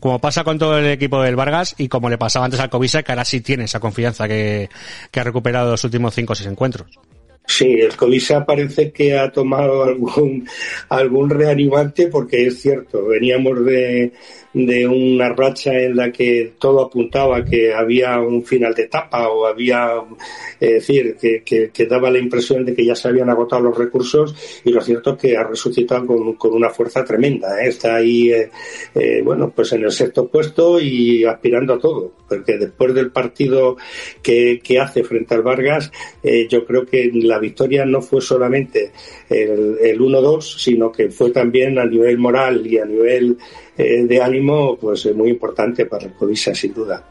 [0.00, 3.02] como pasa con todo el equipo del Vargas y como le pasaba antes al Covisa,
[3.02, 4.68] que ahora sí tiene esa confianza que,
[5.10, 6.88] que ha recuperado los últimos cinco o seis encuentros.
[7.46, 10.48] Sí, el Covisa parece que ha tomado algún,
[10.88, 14.12] algún reanimante porque es cierto, veníamos de,
[14.52, 19.46] de una racha en la que todo apuntaba que había un final de etapa o
[19.46, 19.92] había,
[20.58, 24.34] es decir, que, que, daba la impresión de que ya se habían agotado los recursos
[24.64, 27.62] y lo cierto es que ha resucitado con, con una fuerza tremenda.
[27.62, 27.68] ¿eh?
[27.68, 28.50] Está ahí, eh,
[28.94, 33.76] eh, bueno, pues en el sexto puesto y aspirando a todo, porque después del partido
[34.22, 35.90] que, que hace frente al Vargas,
[36.22, 38.92] eh, yo creo que la victoria no fue solamente
[39.28, 43.38] el, el 1-2, sino que fue también a nivel moral y a nivel
[43.82, 44.39] eh, de ánimo,
[44.80, 47.04] pues eh, muy importante para el Covisa, sin duda.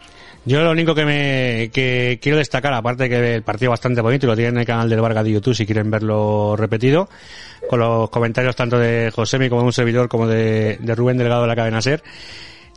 [0.45, 4.35] Yo lo único que me que quiero destacar, aparte que el partido bastante bonito, lo
[4.35, 7.09] tienen en el canal del Vargas de YouTube si quieren verlo repetido,
[7.69, 11.41] con los comentarios tanto de Josemi como de un servidor como de, de Rubén Delgado
[11.41, 12.01] de la cadena SER.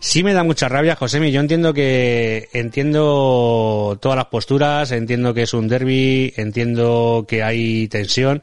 [0.00, 1.30] Sí me da mucha rabia, Josemi.
[1.30, 7.86] Yo entiendo que entiendo todas las posturas, entiendo que es un derby, entiendo que hay
[7.86, 8.42] tensión.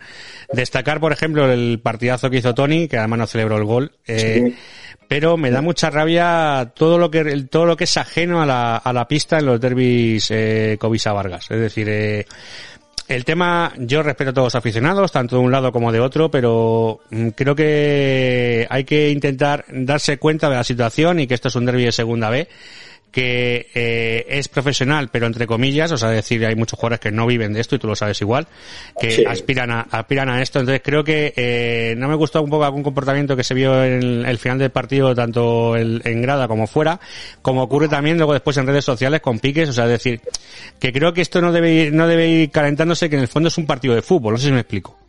[0.54, 3.92] Destacar, por ejemplo, el partidazo que hizo Tony, que además no celebró el gol.
[4.08, 4.56] Eh, sí
[5.10, 8.78] pero me da mucha rabia todo lo que todo lo que es ajeno a la,
[8.78, 11.50] a la pista en los derbis eh, Covisa Vargas.
[11.50, 12.28] Es decir, eh,
[13.08, 16.30] el tema, yo respeto a todos los aficionados, tanto de un lado como de otro,
[16.30, 17.00] pero
[17.36, 21.66] creo que hay que intentar darse cuenta de la situación y que esto es un
[21.66, 22.48] derby de segunda B
[23.12, 27.26] que eh, es profesional, pero entre comillas, o sea, decir, hay muchos jugadores que no
[27.26, 28.48] viven de esto y tú lo sabes igual,
[29.00, 29.26] que sí.
[29.26, 30.60] aspiran a aspiran a esto.
[30.60, 34.26] Entonces creo que eh, no me gustó un poco algún comportamiento que se vio en
[34.26, 37.00] el final del partido, tanto el, en grada como fuera,
[37.42, 40.22] como ocurre también luego después en redes sociales con piques, o sea, decir,
[40.80, 43.50] que creo que esto no debe ir, no debe ir calentándose, que en el fondo
[43.50, 45.09] es un partido de fútbol, no sé si me explico.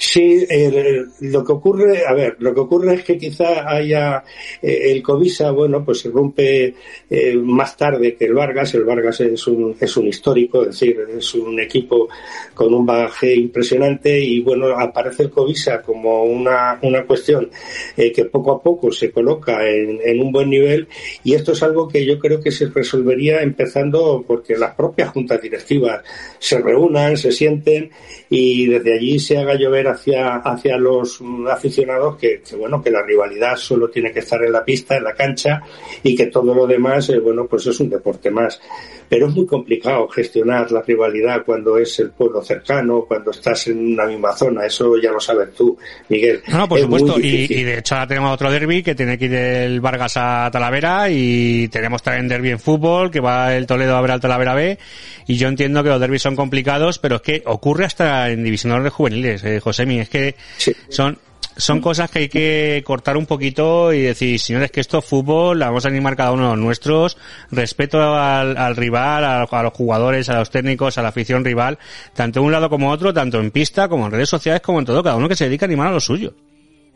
[0.00, 4.22] Sí, eh, lo que ocurre, a ver, lo que ocurre es que quizá haya
[4.62, 6.72] eh, el Covisa, bueno, pues se rompe
[7.10, 8.72] eh, más tarde que el Vargas.
[8.74, 12.08] El Vargas es un, es un histórico, es decir, es un equipo
[12.54, 17.50] con un bagaje impresionante y bueno, aparece el Covisa como una, una cuestión
[17.96, 20.86] eh, que poco a poco se coloca en, en un buen nivel
[21.24, 25.42] y esto es algo que yo creo que se resolvería empezando porque las propias juntas
[25.42, 26.04] directivas
[26.38, 27.90] se reúnan, se sienten
[28.30, 31.20] y desde allí se haga llover hacia, hacia los
[31.50, 35.04] aficionados que, que, bueno, que la rivalidad solo tiene que estar en la pista, en
[35.04, 35.62] la cancha
[36.02, 38.60] y que todo lo demás, eh, bueno, pues es un deporte más.
[39.08, 43.94] Pero es muy complicado gestionar la rivalidad cuando es el pueblo cercano, cuando estás en
[43.94, 44.66] una misma zona.
[44.66, 45.76] Eso ya lo sabes tú,
[46.08, 46.42] Miguel.
[46.48, 47.18] No, no por es supuesto.
[47.20, 50.50] Y, y, de hecho ahora tenemos otro derby que tiene que ir el Vargas a
[50.52, 54.54] Talavera y tenemos también derby en fútbol que va el Toledo a ver al Talavera
[54.54, 54.78] B.
[55.26, 58.92] Y yo entiendo que los derbis son complicados, pero es que ocurre hasta en divisionales
[58.92, 60.00] juveniles, eh, Josemi.
[60.00, 60.72] Es que sí.
[60.88, 61.18] son
[61.58, 65.58] son cosas que hay que cortar un poquito y decir, señores, que esto es fútbol,
[65.58, 67.18] vamos a animar cada uno de los nuestros,
[67.50, 71.78] respeto al, al rival, a, a, los jugadores, a los técnicos, a la afición rival,
[72.14, 74.84] tanto de un lado como otro, tanto en pista como en redes sociales, como en
[74.84, 76.32] todo, cada uno que se dedica a animar a lo suyo.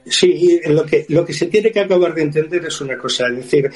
[0.05, 3.37] Sí, lo que, lo que se tiene que acabar de entender es una cosa, es
[3.37, 3.71] decir,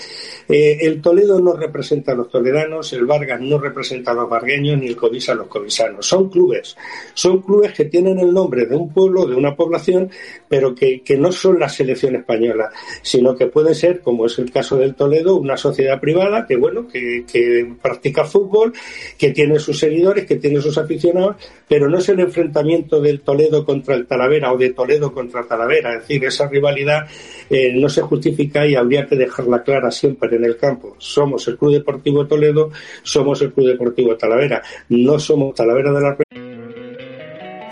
[0.49, 4.81] eh, el Toledo no representa a los toledanos, el Vargas no representa a los vargueños,
[4.81, 6.05] ni el Covisa a los covisanos.
[6.05, 6.77] Son clubes,
[7.15, 10.11] son clubes que tienen el nombre de un pueblo, de una población,
[10.49, 12.71] pero que, que no son la selección española,
[13.03, 16.89] sino que puede ser, como es el caso del Toledo, una sociedad privada que, bueno,
[16.89, 18.73] que, que practica fútbol,
[19.17, 21.37] que tiene sus seguidores, que tiene sus aficionados,
[21.69, 25.95] pero no es el enfrentamiento del Toledo contra el Talavera o de Toledo contra Talavera,
[25.95, 27.07] es decir, esa rivalidad
[27.49, 30.97] eh, no se justifica y habría que dejarla clara siempre en el campo.
[30.99, 32.71] Somos el Club Deportivo Toledo,
[33.03, 36.17] somos el Club Deportivo Talavera, no somos Talavera de la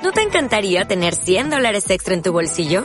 [0.02, 2.84] ¿No te encantaría tener 100 dólares extra en tu bolsillo?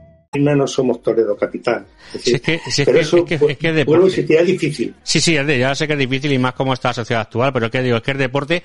[0.39, 1.85] No somos Toledo capital.
[2.13, 4.05] Es que, es pero que- eso, es que- es que es vuelvo a deporte.
[4.07, 4.95] insistir, es difícil.
[5.03, 7.21] Sí, sí, es de- ya sé que es difícil y más como está la sociedad
[7.23, 8.63] actual, pero es que digo, es que es deporte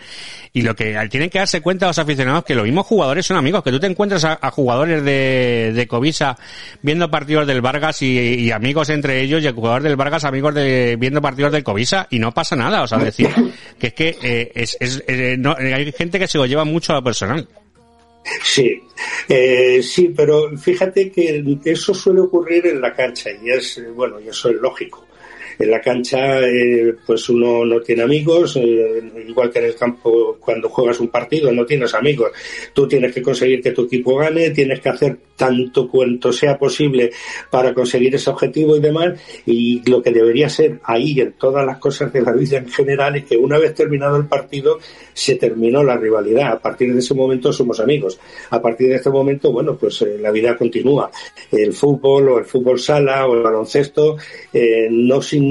[0.52, 3.64] y lo que tienen que darse cuenta los aficionados que los mismos jugadores son amigos,
[3.64, 6.38] que tú te encuentras a, a jugadores de, de Covisa
[6.82, 10.54] viendo partidos del Vargas y, y amigos entre ellos y el jugador del Vargas amigos
[10.54, 13.28] de viendo partidos del Covisa y no pasa nada, o sea, decir
[13.78, 16.92] que es que eh, es, es- eh, no- hay gente que se lo lleva mucho
[16.92, 17.48] a lo personal.
[18.42, 18.82] Sí,
[19.28, 24.20] eh, sí, pero fíjate que eso suele ocurrir en la cancha y es, eh, bueno,
[24.20, 25.05] y eso es lógico.
[25.58, 30.36] En la cancha, eh, pues uno no tiene amigos, eh, igual que en el campo
[30.38, 32.30] cuando juegas un partido, no tienes amigos.
[32.72, 37.10] Tú tienes que conseguir que tu equipo gane, tienes que hacer tanto cuanto sea posible
[37.50, 39.18] para conseguir ese objetivo y demás.
[39.46, 43.16] Y lo que debería ser ahí en todas las cosas de la vida en general
[43.16, 44.78] es que una vez terminado el partido
[45.12, 46.52] se terminó la rivalidad.
[46.52, 48.18] A partir de ese momento somos amigos.
[48.50, 51.10] A partir de este momento, bueno, pues eh, la vida continúa.
[51.50, 54.16] El fútbol o el fútbol sala o el baloncesto
[54.52, 55.45] eh, no significa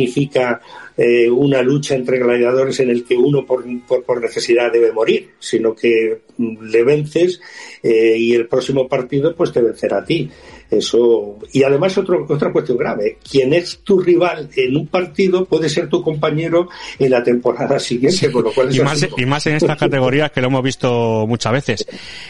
[0.98, 5.32] eh, una lucha entre gladiadores en el que uno por, por, por necesidad debe morir,
[5.40, 7.42] sino que mm, le vences
[7.84, 10.30] eh, y el próximo partido pues te vencerá a ti.
[10.72, 15.70] Eso y además otro, otra cuestión grave, quien es tu rival en un partido puede
[15.70, 19.14] ser tu compañero en la temporada siguiente, con lo cual y es más, así.
[19.18, 21.86] y más en estas categorías que lo hemos visto muchas veces.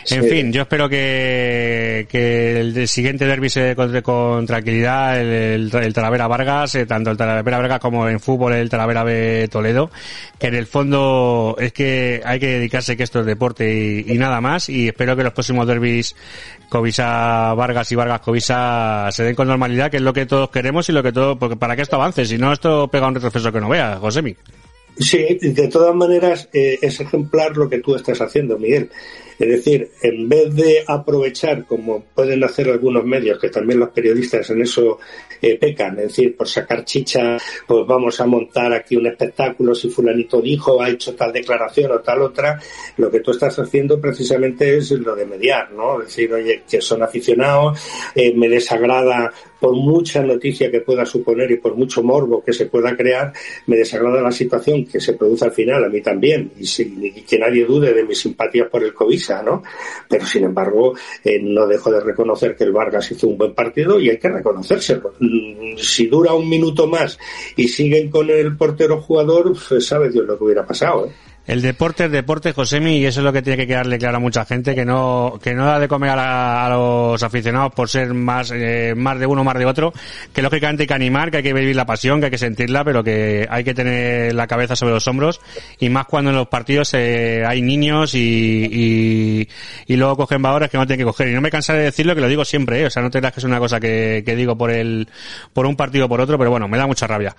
[0.10, 0.30] En Sí.
[0.30, 5.94] fin, yo espero que, que el siguiente derby se con, con tranquilidad, el, el, el
[5.94, 9.90] Talavera Vargas, eh, tanto el Talavera Vargas como en fútbol el Talavera B Toledo,
[10.40, 13.74] que en el fondo es que hay que dedicarse que esto es deporte
[14.06, 16.16] y, y nada más, y espero que los próximos derbis
[16.70, 20.88] Covisa Vargas y Vargas Covisa se den con normalidad, que es lo que todos queremos
[20.90, 23.52] y lo que todo, porque para que esto avance, si no esto pega un retroceso
[23.52, 24.36] que no vea, Josemi.
[24.98, 28.90] Sí, de todas maneras eh, es ejemplar lo que tú estás haciendo, Miguel.
[29.38, 34.50] Es decir, en vez de aprovechar, como pueden hacer algunos medios, que también los periodistas
[34.50, 35.00] en eso
[35.42, 39.90] eh, pecan, es decir, por sacar chicha, pues vamos a montar aquí un espectáculo, si
[39.90, 42.60] fulanito dijo, ha hecho tal declaración o tal otra,
[42.96, 46.00] lo que tú estás haciendo precisamente es lo de mediar, ¿no?
[46.00, 47.78] Es decir, oye, que son aficionados,
[48.16, 49.34] eh, me desagrada
[49.66, 53.34] por mucha noticia que pueda suponer y por mucho morbo que se pueda crear,
[53.66, 57.40] me desagrada la situación que se produce al final, a mí también, y, si- que
[57.40, 59.64] nadie dude de mis simpatías por el Covisa, ¿no?
[60.08, 64.00] Pero sin embargo, eh, no dejo de reconocer que el Vargas hizo un buen partido
[64.00, 65.14] y hay que reconocérselo.
[65.20, 67.18] Mm, Si dura un minuto más
[67.56, 71.12] y siguen con el portero jugador, pues sabe Dios lo que hubiera pasado, ¿eh?
[71.48, 74.20] El deporte es deporte, Josemi, y eso es lo que tiene que quedarle claro a
[74.20, 77.88] mucha gente, que no, que no da de comer a, la- a los aficionados por
[77.88, 79.94] ser más, eh, más de uno, más de otro,
[80.34, 82.84] que lógicamente hay que animar, que hay que vivir la pasión, que hay que sentirla,
[82.84, 85.40] pero que hay que tener la cabeza sobre los hombros,
[85.80, 89.48] y más cuando en los partidos eh, hay niños y, y,
[89.86, 91.28] y luego cogen valores que no tienen que coger.
[91.28, 92.86] Y no me cansaré de decirlo, que lo digo siempre, ¿eh?
[92.88, 95.08] o sea, no te creas que es una cosa que, que digo por el,
[95.54, 97.36] por un partido o por otro, pero bueno, me da mucha rabia.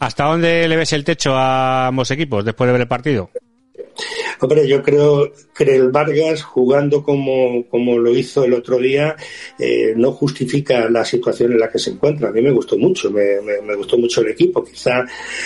[0.00, 3.27] ¿Hasta dónde le ves el techo a ambos equipos después de ver el partido?
[4.40, 9.16] Hombre, yo creo que el Vargas, jugando como, como lo hizo el otro día,
[9.58, 12.28] eh, no justifica la situación en la que se encuentra.
[12.28, 14.62] A mí me gustó mucho, me, me- gustó mucho el equipo.
[14.64, 15.04] Quizá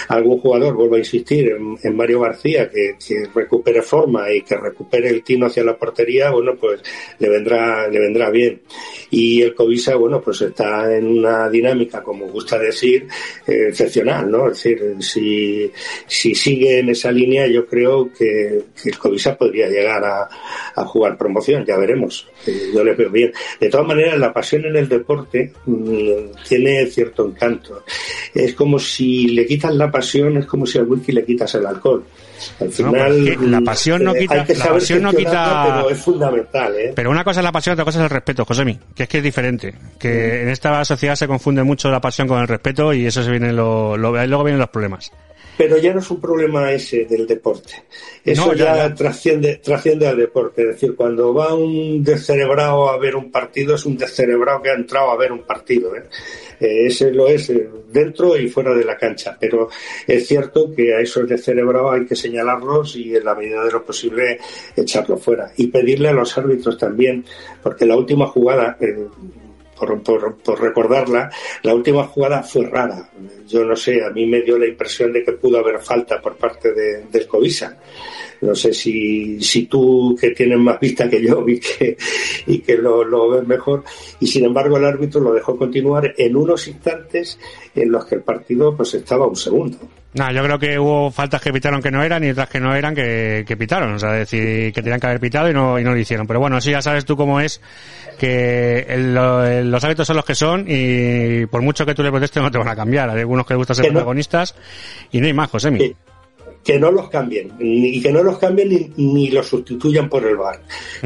[0.08, 2.96] algún jugador, vuelvo a insistir, en, Mario García, que,
[3.34, 6.80] recupere forma y que recupere el tino hacia la portería, bueno, pues
[7.18, 8.60] le vendrá, le vendrá bien.
[9.10, 13.06] Y el Covisa, bueno, pues está en una dinámica, como gusta decir,
[13.46, 14.48] eh, excepcional, ¿no?
[14.50, 15.70] Es decir, si,
[16.06, 20.28] si sigue en esa línea, yo creo que el Covisa podría llegar a,
[20.74, 22.28] a jugar promoción, ya veremos.
[22.46, 23.32] Eh, yo le veo bien.
[23.60, 27.84] De todas maneras, la pasión en el deporte mm, tiene cierto encanto.
[28.34, 31.66] Es como si le quitas la pasión, es como si al whisky le quitas el
[31.66, 32.04] alcohol.
[32.60, 35.98] Al No, final, pues la pasión no eh, quita- la pasión no quita- pero es
[36.00, 36.92] fundamental, ¿eh?
[36.94, 39.18] Pero una cosa es la pasión, otra cosa es el respeto, Josemi, que es que
[39.18, 39.74] es diferente.
[39.98, 43.30] Que en esta sociedad se confunde mucho la pasión con el respeto y eso se
[43.30, 45.12] viene lo, lo- luego vienen los problemas.
[45.56, 47.84] Pero ya no es un problema ese del deporte.
[48.24, 48.94] Eso No, ya.
[48.94, 50.62] Trasciende, trasciende al deporte.
[50.62, 54.74] Es decir, cuando va un descerebrado a ver un partido, es un descerebrado que ha
[54.74, 55.94] entrado a ver un partido.
[55.94, 56.04] ¿eh?
[56.62, 59.36] Eh, ese lo es eh, dentro y fuera de la cancha.
[59.38, 59.68] Pero
[60.06, 63.84] es cierto que a esos descerebrados hay que señalarlos y en la medida de lo
[63.84, 64.38] posible
[64.76, 65.52] echarlos fuera.
[65.56, 67.24] Y pedirle a los árbitros también,
[67.62, 69.06] porque la última jugada, eh,
[69.76, 71.30] por, por- por recordarla,
[71.62, 73.08] la última jugada fue rara.
[73.46, 76.36] Yo no sé, a mí me dio la impresión de que pudo haber falta por
[76.36, 77.76] parte de, del Covisa.
[78.42, 81.96] No sé si, si tú, que tienes más vista que yo y que,
[82.46, 83.84] y que lo, lo ves mejor,
[84.20, 87.38] y sin embargo el árbitro lo dejó continuar en unos instantes
[87.74, 89.78] en los que el partido pues estaba un segundo.
[90.14, 92.74] No, yo creo que hubo faltas que pitaron que no eran y otras que no
[92.74, 93.94] eran que, que pitaron.
[93.94, 96.26] O sea, decir, que tenían que haber pitado y no, y no lo hicieron.
[96.26, 97.62] Pero bueno, sí ya sabes tú cómo es
[98.18, 102.10] que el- el- los hábitos son los que son y por mucho que tú le
[102.10, 103.08] protestes no te van a cambiar.
[103.08, 104.54] Hay algunos que les gusta ser no- protagonistas
[105.12, 105.94] y no hay más, Josemi.
[106.64, 110.36] Que no los cambien y que no los cambien ni, ni los sustituyan por el
[110.36, 110.60] bar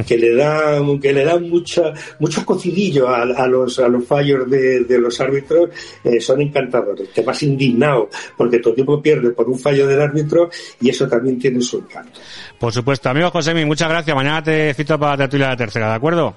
[0.07, 4.85] que le dan que le dan mucha mucho cocidillo a, los a los fallos de,
[4.85, 5.71] de los árbitros
[6.05, 10.51] eh, son encantadores te vas indignado porque tu equipo pierde por un fallo del árbitro
[10.81, 12.21] y eso también tiene su encanto
[12.59, 13.09] Por supuesto.
[13.09, 14.17] Amigo Josemi, muchas gracias.
[14.17, 16.35] Mañana te cito para la tertulia la tercera, ¿de acuerdo?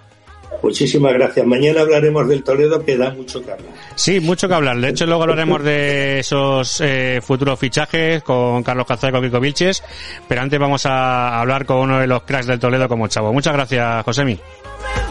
[0.61, 4.79] Muchísimas gracias mañana hablaremos del Toledo que da mucho que hablar Sí, mucho que hablar.
[4.79, 9.41] De hecho, luego hablaremos de esos eh, futuros fichajes con Carlos Cazá y con Kiko
[9.41, 9.83] Vilches.
[10.25, 13.33] Pero antes vamos a hablar con uno de los cracks del Toledo como Chavo.
[13.33, 14.39] Muchas gracias, Josemi.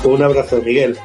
[0.05, 0.97] un abrazo Miguel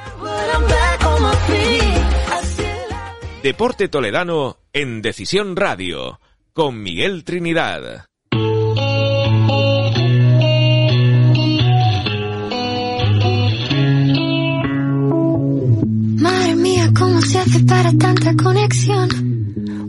[3.44, 6.22] Deporte Toledano en Decisión Radio
[6.54, 8.06] con Miguel Trinidad.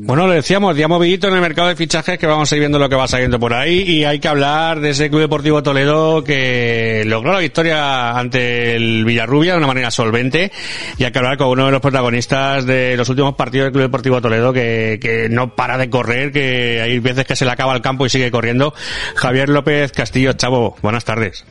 [0.07, 2.79] Bueno, lo decíamos, día movidito en el mercado de fichajes que vamos a ir viendo
[2.79, 6.23] lo que va saliendo por ahí y hay que hablar de ese Club Deportivo Toledo
[6.23, 10.53] que logró la victoria ante el Villarrubia de una manera solvente
[10.99, 13.85] y hay que hablar con uno de los protagonistas de los últimos partidos del Club
[13.85, 17.75] Deportivo Toledo que, que no para de correr, que hay veces que se le acaba
[17.75, 18.75] el campo y sigue corriendo.
[19.17, 21.45] Javier López Castillo, Chavo, buenas tardes.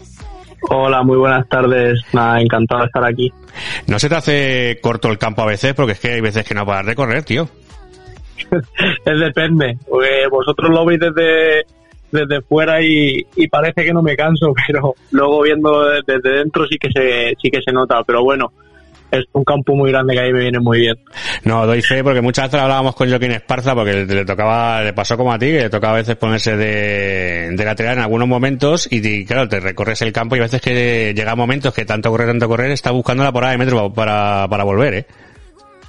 [0.69, 2.01] Hola, muy buenas tardes.
[2.13, 3.31] Nada, encantado de estar aquí.
[3.87, 5.73] ¿No se te hace corto el campo a veces?
[5.73, 7.47] Porque es que hay veces que no paras de correr, tío.
[9.05, 11.65] Es depende, porque vosotros lo veis desde,
[12.11, 16.77] desde fuera y, y parece que no me canso, pero luego viendo desde dentro sí
[16.77, 18.03] que se, sí que se nota.
[18.03, 18.51] Pero bueno,
[19.13, 20.95] es un campo muy grande que ahí me viene muy bien.
[21.43, 24.93] No, doy fe porque muchas veces hablábamos con Joaquín Esparza porque le, le tocaba, le
[24.93, 28.27] pasó como a ti, que le tocaba a veces ponerse de, de lateral en algunos
[28.27, 31.85] momentos y, y, claro, te recorres el campo y a veces que llega momentos que
[31.85, 35.05] tanto correr, tanto correr, está buscando la porada de metro para, para volver, ¿eh?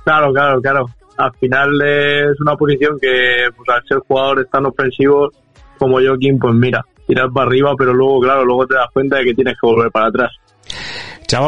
[0.05, 0.87] Claro, claro, claro.
[1.17, 5.35] Al final es una posición que, pues, al ser jugadores tan ofensivos
[5.79, 9.25] como Joaquín, pues mira, tiras para arriba, pero luego, claro, luego te das cuenta de
[9.25, 10.31] que tienes que volver para atrás.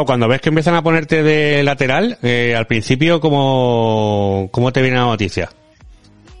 [0.05, 4.97] Cuando ves que empiezan a ponerte de lateral, eh, al principio, ¿cómo, ¿cómo te viene
[4.97, 5.49] la noticia?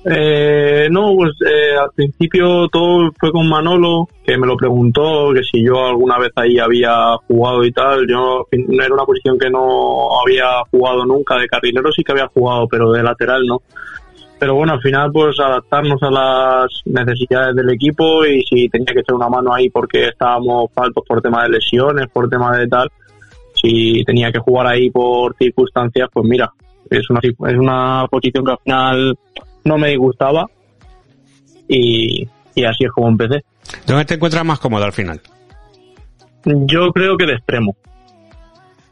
[0.03, 5.43] Eh, no, pues eh, al principio todo fue con Manolo, que me lo preguntó, que
[5.43, 8.05] si yo alguna vez ahí había jugado y tal.
[8.07, 12.67] Yo era una posición que no había jugado nunca, de carrilero sí que había jugado,
[12.67, 13.61] pero de lateral no.
[14.39, 18.99] Pero bueno, al final pues adaptarnos a las necesidades del equipo y si tenía que
[18.99, 22.91] echar una mano ahí porque estábamos faltos por tema de lesiones, por tema de tal,
[23.61, 26.51] si tenía que jugar ahí por circunstancias, pues mira,
[26.89, 29.19] es una, es una posición que al final
[29.65, 30.45] no me disgustaba
[31.67, 33.43] y, y así es como empecé.
[33.85, 35.21] ¿Dónde te encuentras más cómodo al final?
[36.45, 37.75] Yo creo que de extremo.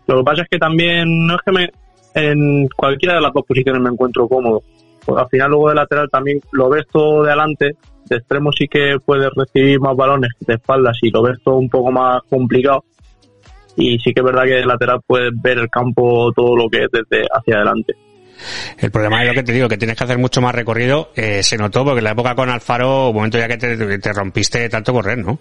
[0.07, 1.69] Lo que pasa es que también no es que me
[2.15, 4.63] en cualquiera de las dos posiciones me encuentro cómodo.
[5.05, 8.67] Pues al final luego de lateral también lo ves todo de adelante, de extremo sí
[8.67, 12.23] que puedes recibir más balones que de espaldas y lo ves todo un poco más
[12.29, 12.83] complicado.
[13.77, 16.83] Y sí que es verdad que de lateral puedes ver el campo todo lo que
[16.83, 17.95] es desde hacia adelante.
[18.77, 21.09] El problema es lo que te digo, que tienes que hacer mucho más recorrido.
[21.15, 24.13] Eh, se notó porque en la época con Alfaro, un momento ya que te, te
[24.13, 25.39] rompiste de tanto correr, ¿no?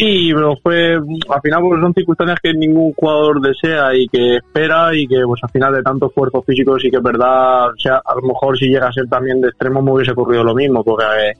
[0.00, 4.94] Sí, pero fue al final porque son circunstancias que ningún jugador desea y que espera
[4.94, 8.00] y que pues al final de tanto esfuerzo físico sí que es verdad, o sea,
[8.02, 10.82] a lo mejor si llega a ser también de extremo me hubiese ocurrido lo mismo,
[10.82, 11.32] porque eh,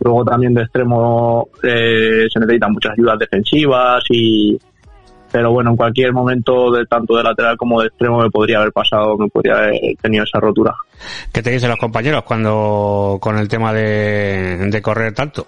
[0.00, 4.58] luego también de extremo eh, se necesitan muchas ayudas defensivas y
[5.30, 8.72] pero bueno, en cualquier momento de tanto de lateral como de extremo me podría haber
[8.72, 10.74] pasado, me podría haber tenido esa rotura.
[11.32, 15.46] ¿Qué te dicen los compañeros cuando con el tema de, de correr tanto?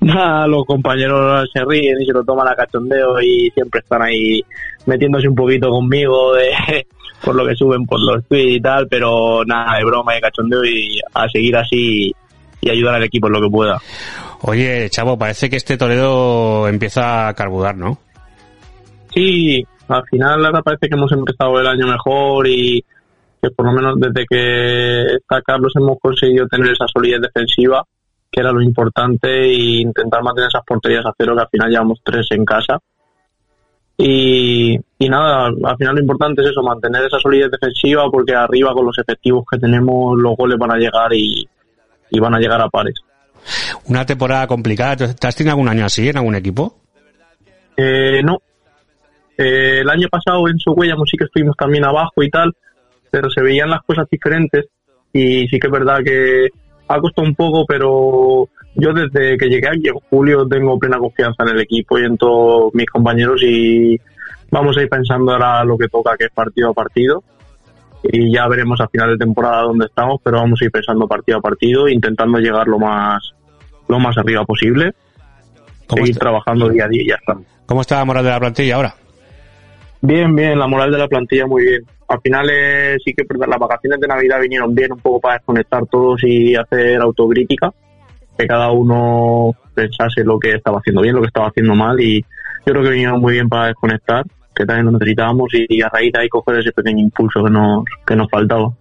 [0.00, 4.44] Nada, los compañeros se ríen y se lo toman a cachondeo y siempre están ahí
[4.86, 6.86] metiéndose un poquito conmigo de
[7.24, 10.22] por lo que suben por los tweets y tal, pero nada, de broma y de
[10.22, 12.12] cachondeo y a seguir así
[12.60, 13.80] y ayudar al equipo en lo que pueda.
[14.42, 17.98] Oye, Chavo, parece que este Toledo empieza a carburar, ¿no?
[19.14, 22.84] Sí, al final ahora parece que hemos empezado el año mejor y
[23.42, 27.84] que por lo menos desde que está Carlos hemos conseguido tener esa solidez defensiva,
[28.30, 32.00] que era lo importante, e intentar mantener esas porterías a cero, que al final llevamos
[32.02, 32.78] tres en casa.
[33.98, 38.72] Y, y nada, al final lo importante es eso, mantener esa solidez defensiva, porque arriba
[38.72, 41.46] con los efectivos que tenemos los goles van a llegar y,
[42.10, 42.94] y van a llegar a pares.
[43.86, 44.96] una temporada complicada.
[44.96, 46.76] ¿Te has tenido algún año así en algún equipo?
[47.76, 48.38] Eh, no.
[49.38, 52.52] Eh, el año pasado en Socuellamos sí que estuvimos también abajo y tal,
[53.10, 54.66] pero se veían las cosas diferentes
[55.12, 56.48] y sí que es verdad que
[56.88, 61.42] ha costado un poco, pero yo desde que llegué aquí en julio tengo plena confianza
[61.44, 64.00] en el equipo y en todos mis compañeros y
[64.50, 67.22] vamos a ir pensando ahora lo que toca, que es partido a partido
[68.02, 71.38] y ya veremos a final de temporada dónde estamos, pero vamos a ir pensando partido
[71.38, 73.32] a partido, intentando llegar lo más
[73.88, 74.92] lo más arriba posible,
[75.88, 77.36] seguir trabajando día a día y ya está.
[77.66, 78.94] ¿Cómo está la moral de la plantilla ahora?
[80.04, 81.82] Bien, bien, la moral de la plantilla muy bien.
[82.08, 85.86] Al final eh, sí que las vacaciones de Navidad vinieron bien un poco para desconectar
[85.86, 87.72] todos y hacer autocrítica,
[88.36, 92.20] que cada uno pensase lo que estaba haciendo bien, lo que estaba haciendo mal y
[92.20, 94.24] yo creo que vinieron muy bien para desconectar,
[94.54, 97.84] que también lo necesitábamos y, a raíz de ahí coger ese pequeño impulso que nos,
[98.04, 98.72] que nos faltaba.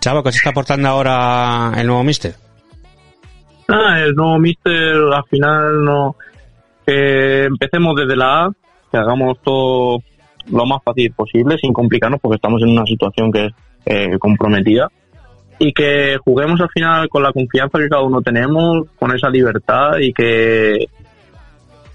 [0.00, 2.34] Chavo, ¿qué se está aportando ahora el nuevo mister?
[3.68, 6.16] Ah, el nuevo mister al final no...
[6.86, 8.50] Que empecemos desde la A,
[8.90, 9.98] que hagamos todo
[10.50, 13.52] lo más fácil posible, sin complicarnos, porque estamos en una situación que es
[13.86, 14.88] eh, comprometida.
[15.58, 19.98] Y que juguemos al final con la confianza que cada uno tenemos, con esa libertad
[19.98, 20.86] y que.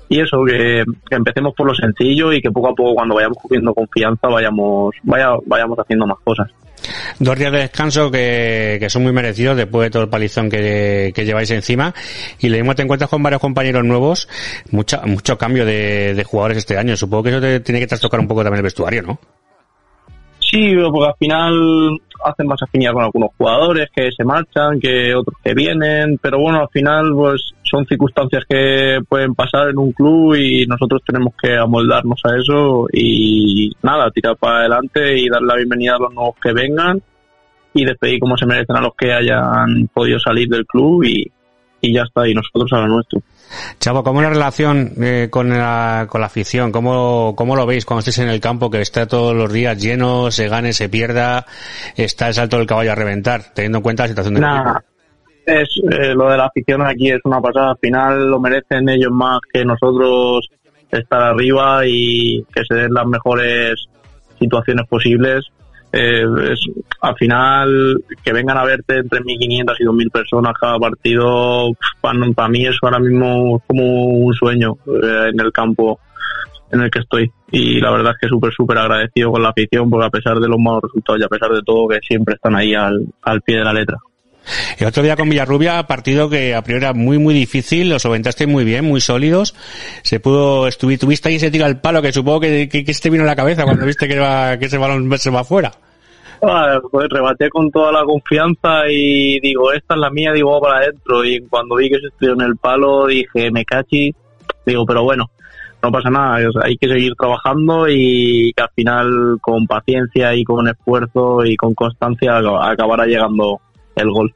[0.09, 3.37] Y eso, que, que empecemos por lo sencillo y que poco a poco, cuando vayamos
[3.41, 6.51] cogiendo confianza, vayamos, vaya, vayamos haciendo más cosas.
[7.19, 11.11] Dos días de descanso que, que son muy merecidos después de todo el palizón que,
[11.15, 11.93] que lleváis encima.
[12.39, 14.27] Y lo mismo te encuentras con varios compañeros nuevos,
[14.71, 16.95] mucha, mucho cambio de, de jugadores este año.
[16.97, 19.19] Supongo que eso te tiene que trastocar un poco también el vestuario, ¿no?
[20.53, 25.35] Sí, porque al final hacen más afinidad con algunos jugadores que se marchan, que otros
[25.43, 30.35] que vienen, pero bueno, al final pues son circunstancias que pueden pasar en un club
[30.35, 35.55] y nosotros tenemos que amoldarnos a eso y nada, tirar para adelante y dar la
[35.55, 37.01] bienvenida a los nuevos que vengan
[37.73, 41.31] y despedir como se merecen a los que hayan podido salir del club y,
[41.81, 43.23] y ya está, y nosotros a lo nuestro.
[43.79, 46.71] Chavo, ¿cómo es la relación eh, con, la, con la afición?
[46.71, 50.31] ¿Cómo, ¿Cómo lo veis cuando estéis en el campo, que está todos los días lleno,
[50.31, 51.45] se gane, se pierda,
[51.95, 54.47] está el salto del caballo a reventar, teniendo en cuenta la situación equipo?
[54.47, 54.83] Nada,
[55.45, 57.71] es, eh, lo de la afición aquí es una pasada.
[57.71, 60.49] Al final lo merecen ellos más que nosotros
[60.91, 63.85] estar arriba y que se den las mejores
[64.39, 65.45] situaciones posibles.
[65.95, 66.59] Eh, es,
[67.01, 71.69] al final, que vengan a verte entre 1.500 y 2.000 personas cada partido,
[72.01, 75.99] para, mí eso ahora mismo es como un sueño eh, en el campo
[76.71, 77.31] en el que estoy.
[77.51, 80.47] Y la verdad es que súper, súper agradecido con la afición, porque a pesar de
[80.47, 83.57] los malos resultados y a pesar de todo, que siempre están ahí al, al pie
[83.57, 83.97] de la letra.
[84.77, 88.47] El otro día con Villarrubia, partido que a priori era muy, muy difícil, lo solventaste
[88.47, 89.53] muy bien, muy sólidos.
[90.01, 93.11] Se pudo, estuvi, tuviste ahí ese tiro al palo que supongo que, que, que este
[93.11, 95.71] vino a la cabeza cuando viste que, va, que ese balón se va afuera.
[96.45, 100.79] Ah, pues rebaté con toda la confianza y digo, esta es la mía, digo, para
[100.79, 101.23] adentro.
[101.23, 104.13] Y cuando vi que se estrelló en el palo, dije, me cachi.
[104.65, 105.29] Digo, pero bueno,
[105.81, 110.33] no pasa nada, o sea, hay que seguir trabajando y que al final con paciencia
[110.33, 113.59] y con esfuerzo y con constancia acabará llegando
[113.95, 114.33] el gol.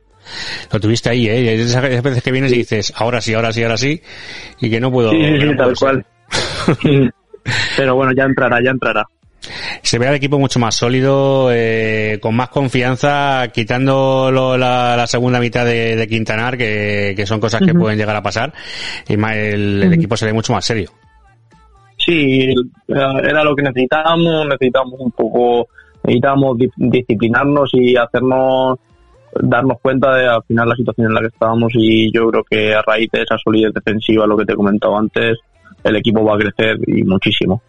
[0.73, 1.53] Lo tuviste ahí, ¿eh?
[1.53, 4.01] Esas veces que vienes y dices, ahora sí, ahora sí, ahora sí,
[4.59, 5.11] y que no puedo...
[5.11, 6.05] Sí, sí, no sí, tal cual.
[7.77, 9.05] pero bueno, ya entrará, ya entrará.
[9.81, 15.07] Se ve al equipo mucho más sólido, eh, con más confianza, quitando lo- la, la
[15.07, 18.53] segunda mitad de, de Quintanar, que, que son cosas que pueden llegar a pasar,
[19.07, 20.89] y más el, equipo se ve mucho más serio.
[21.97, 22.53] Sí,
[22.87, 25.67] era lo que necesitábamos, necesitamos un poco,
[26.03, 28.79] necesitamos di- disciplinarnos y hacernos,
[29.41, 32.73] darnos cuenta de al final la situación en la que estábamos y yo creo que
[32.73, 35.37] a raíz de esa solidez defensiva, lo que te he comentado antes,
[35.83, 37.61] el equipo va a crecer y muchísimo.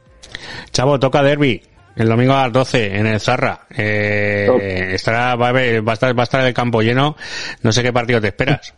[0.73, 1.61] Chavo, toca derby.
[1.99, 3.61] El domingo a las 12 en el Zarra.
[3.77, 7.17] Eh, estará, va a, haber- va, a estar, va a estar el campo lleno.
[7.63, 8.75] No sé qué partido te esperas.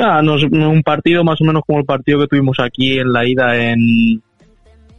[0.00, 3.24] Ah, no un partido más o menos como el partido que tuvimos aquí en la
[3.26, 4.20] ida en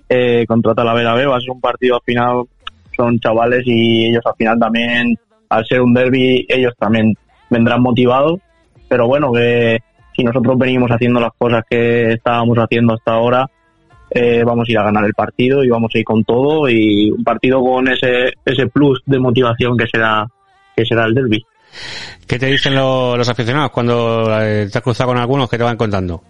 [0.10, 1.26] eh, contra Talavera B.
[1.26, 2.43] Va a ser un partido al final,
[2.95, 5.16] son chavales y ellos al final también,
[5.49, 7.14] al ser un derby, ellos también
[7.49, 8.39] vendrán motivados.
[8.88, 9.80] Pero bueno, que
[10.16, 13.49] si nosotros venimos haciendo las cosas que estábamos haciendo hasta ahora,
[14.12, 17.12] eh, vamos a ir a ganar el partido y vamos a ir con todo y
[17.12, 20.26] un partido con ese ese plus de motivación que será
[20.76, 21.43] que será el derby.
[22.26, 25.64] ¿Qué te dicen lo- los aficionados cuando eh, te has cruzado con algunos que te
[25.64, 26.22] van contando?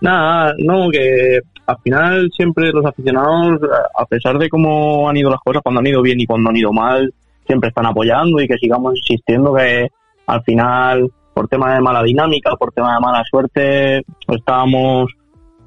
[0.00, 3.60] Nada, no, que al final siempre los aficionados,
[3.96, 6.56] a pesar de cómo han ido las cosas, cuando han ido bien y cuando han
[6.56, 7.12] ido mal,
[7.46, 9.88] siempre están apoyando y que sigamos insistiendo que
[10.26, 15.12] al final, por tema de mala dinámica, por tema de mala suerte, estábamos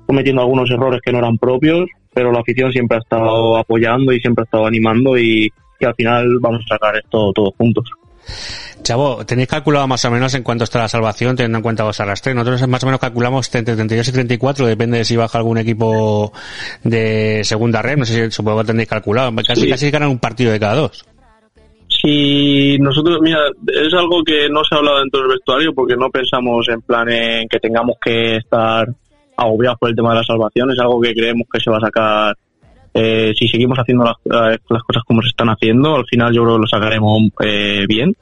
[0.05, 4.19] cometiendo algunos errores que no eran propios, pero la afición siempre ha estado apoyando y
[4.19, 7.89] siempre ha estado animando y que al final vamos a sacar esto todos juntos.
[8.81, 11.99] Chavo, ¿tenéis calculado más o menos en cuánto está la salvación teniendo en cuenta vos
[11.99, 12.33] arrastre?
[12.33, 16.31] Nosotros más o menos calculamos entre 32 y 34, depende de si baja algún equipo
[16.83, 19.69] de segunda red, no sé si supongo que tenéis calculado, casi, Sí.
[19.69, 21.05] casi ganan un partido de cada dos.
[21.87, 26.09] Si nosotros, mira, es algo que no se ha hablado dentro del vestuario porque no
[26.09, 28.87] pensamos en plan en que tengamos que estar
[29.37, 31.81] agobiados por el tema de la salvación, es algo que creemos que se va a
[31.81, 32.35] sacar
[32.93, 34.15] eh, si seguimos haciendo las,
[34.69, 38.15] las cosas como se están haciendo, al final yo creo que lo sacaremos eh, bien.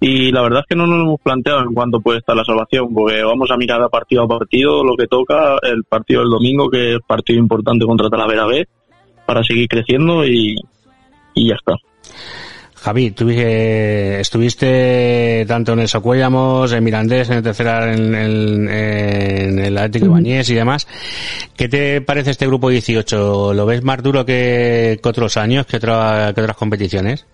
[0.00, 2.94] Y la verdad es que no nos hemos planteado en cuánto puede estar la salvación,
[2.94, 6.70] porque vamos a mirar a partido a partido lo que toca, el partido del domingo,
[6.70, 8.68] que es partido importante contra Talavera B,
[9.26, 10.54] para seguir creciendo y,
[11.34, 11.74] y ya está.
[12.80, 18.68] Javi, tú eh, estuviste tanto en el Socuellamos, en Mirandés, en el tercera, en, el-
[18.68, 20.86] en el Atlético Bañés y demás.
[21.56, 23.52] ¿Qué te parece este grupo 18?
[23.54, 27.26] ¿Lo ves más duro que, que otros años, que, otra- que otras competiciones?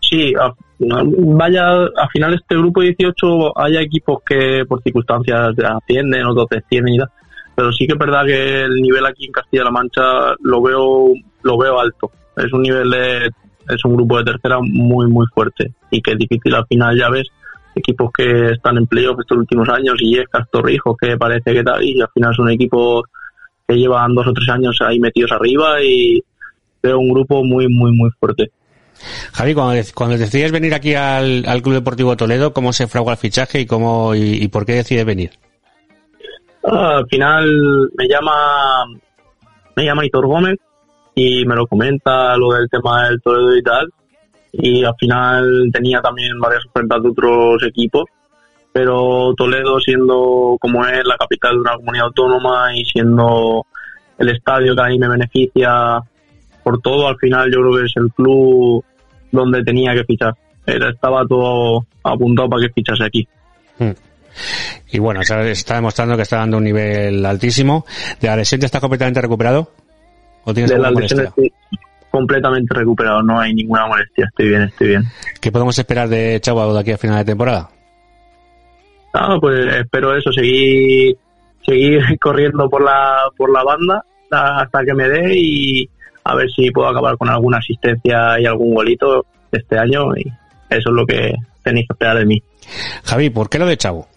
[0.00, 6.46] Sí, a- vaya, al final este grupo 18 haya equipos que por circunstancias ascienden, otros
[6.50, 7.08] descienden y tal,
[7.56, 10.02] pero sí que es verdad que el nivel aquí en Castilla-La Mancha
[10.42, 11.08] lo veo,
[11.42, 12.10] lo veo alto.
[12.36, 13.30] Es un nivel de,
[13.68, 17.08] es un grupo de tercera muy, muy fuerte y que es difícil al final, ya
[17.08, 17.28] ves,
[17.74, 21.82] equipos que están en playoff estos últimos años y es Torrijos que parece que tal
[21.82, 23.04] y al final son equipos
[23.66, 26.22] que llevan dos o tres años ahí metidos arriba y
[26.82, 28.50] veo un grupo muy, muy, muy fuerte.
[29.32, 33.18] Javi, cuando, cuando decides venir aquí al, al Club Deportivo Toledo, ¿cómo se fragua el
[33.18, 35.30] fichaje y cómo y, y por qué decides venir?
[36.64, 38.84] Ah, al final me llama
[39.76, 40.58] me llama Hitor Gómez
[41.14, 43.92] y me lo comenta lo del tema del Toledo y tal
[44.52, 48.04] y al final tenía también varias ofertas de otros equipos
[48.72, 53.66] pero Toledo siendo como es la capital de una comunidad autónoma y siendo
[54.18, 56.00] el estadio que a mí me beneficia
[56.62, 58.84] por todo al final yo creo que es el club
[59.30, 60.34] donde tenía que fichar
[60.66, 63.28] Era, estaba todo apuntado para que fichase aquí
[63.78, 63.90] Mm.
[64.92, 67.84] Y bueno, está demostrando que está dando un nivel altísimo.
[68.20, 69.70] ¿De ya está completamente recuperado?
[70.44, 71.16] ¿O tienes de alguna las molestia?
[71.22, 71.80] lesiones estoy
[72.10, 75.02] completamente recuperado, no hay ninguna molestia, estoy bien, estoy bien.
[75.40, 77.68] ¿Qué podemos esperar de Chavo de aquí a final de temporada?
[79.12, 81.16] Ah, pues espero eso, seguir
[81.64, 85.88] seguir corriendo por la por la banda hasta que me dé y
[86.24, 90.22] a ver si puedo acabar con alguna asistencia y algún golito este año y
[90.70, 91.32] eso es lo que
[91.62, 92.42] tenéis que esperar de mí.
[93.04, 94.08] Javi, ¿por qué lo de Chavo?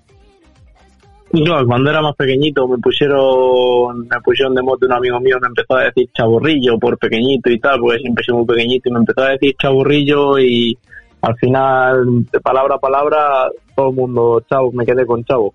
[1.33, 5.47] Yo, cuando era más pequeñito me pusieron me pusieron de mote un amigo mío me
[5.47, 8.99] empezó a decir chaburrillo por pequeñito y tal, porque siempre soy muy pequeñito y me
[8.99, 10.77] empezó a decir chaburrillo y
[11.21, 15.53] al final, de palabra a palabra, todo el mundo chavo, me quedé con chavo.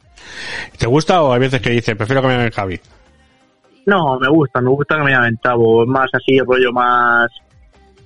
[0.76, 2.80] ¿Te gusta o hay veces que dices, prefiero que me llamen Javi?
[3.86, 7.30] No, me gusta, me gusta que me llamen chavo, es más así el rollo más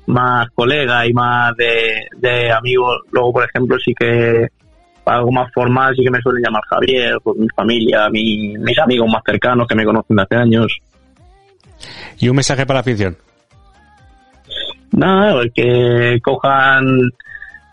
[0.07, 3.01] más colega y más de, de amigos.
[3.11, 4.49] Luego, por ejemplo, sí que
[5.07, 9.09] algo más formal sí que me suelen llamar Javier, por mi familia, mi- mis amigos
[9.11, 10.79] más cercanos que me conocen de hace años.
[12.19, 13.17] ¿Y un mensaje para la afición?
[14.93, 16.85] Nada, pues que cojan,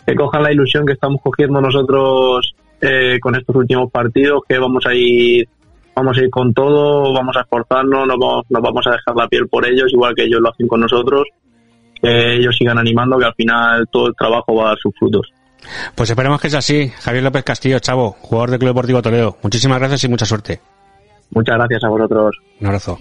[0.06, 4.86] que cojan la ilusión que estamos cogiendo nosotros eh, con estos últimos partidos, que vamos
[4.86, 5.48] a ir,
[5.96, 9.28] vamos a ir con todo, vamos a esforzarnos, nos vamos, nos vamos a dejar la
[9.28, 11.24] piel por ellos, igual que ellos lo hacen con nosotros,
[12.02, 15.32] que ellos sigan animando, que al final todo el trabajo va a dar sus frutos.
[15.96, 16.90] Pues esperemos que sea así.
[16.90, 19.38] Javier López Castillo, Chavo, jugador del Club Deportivo Toledo.
[19.42, 20.62] Muchísimas gracias y mucha suerte.
[21.32, 22.36] Muchas gracias a vosotros.
[22.60, 23.00] Un abrazo.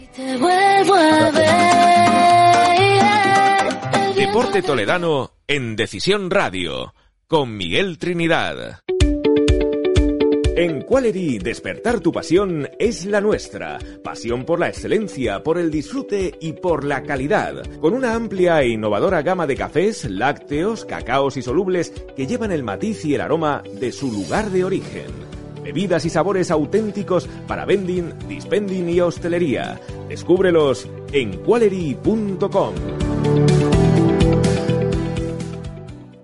[4.16, 6.94] Deporte Toledano en Decisión Radio
[7.26, 8.80] con Miguel Trinidad.
[10.54, 13.78] En Qualery, despertar tu pasión es la nuestra.
[14.04, 17.62] Pasión por la excelencia, por el disfrute y por la calidad.
[17.80, 22.64] Con una amplia e innovadora gama de cafés, lácteos, cacaos y solubles que llevan el
[22.64, 25.06] matiz y el aroma de su lugar de origen.
[25.64, 29.80] Bebidas y sabores auténticos para vending, dispending y hostelería.
[30.10, 32.74] Descúbrelos en qualery.com.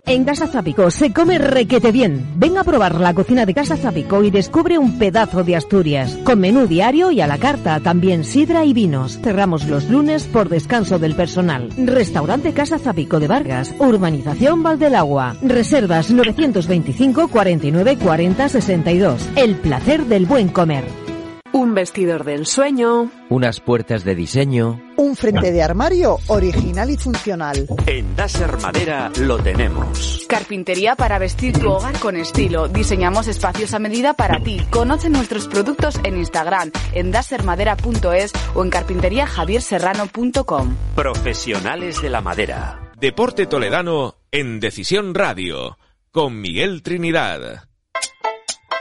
[0.09, 2.27] En Casa Zapico se come requete bien.
[2.37, 6.19] Ven a probar la cocina de Casa Zapico y descubre un pedazo de Asturias.
[6.25, 9.19] Con menú diario y a la carta, también sidra y vinos.
[9.23, 11.69] Cerramos los lunes por descanso del personal.
[11.77, 15.37] Restaurante Casa Zapico de Vargas, Urbanización Valdelagua.
[15.43, 19.29] Reservas 925 49 40 62.
[19.37, 21.08] El placer del buen comer.
[21.53, 23.11] Un vestidor de ensueño.
[23.31, 24.81] Unas puertas de diseño.
[24.97, 27.67] Un frente de armario original y funcional.
[27.87, 30.27] En Daser Madera lo tenemos.
[30.29, 32.69] Carpintería para vestir tu hogar con estilo.
[32.69, 34.61] Diseñamos espacios a medida para ti.
[34.71, 40.77] Conoce nuestros productos en Instagram, en dasermadera.es o en carpinteriajavierserrano.com.
[40.95, 42.93] Profesionales de la madera.
[43.01, 45.79] Deporte Toledano en Decisión Radio
[46.11, 47.65] con Miguel Trinidad.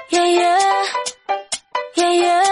[0.10, 0.58] Yeah, yeah.
[1.98, 2.44] Yeah, yeah.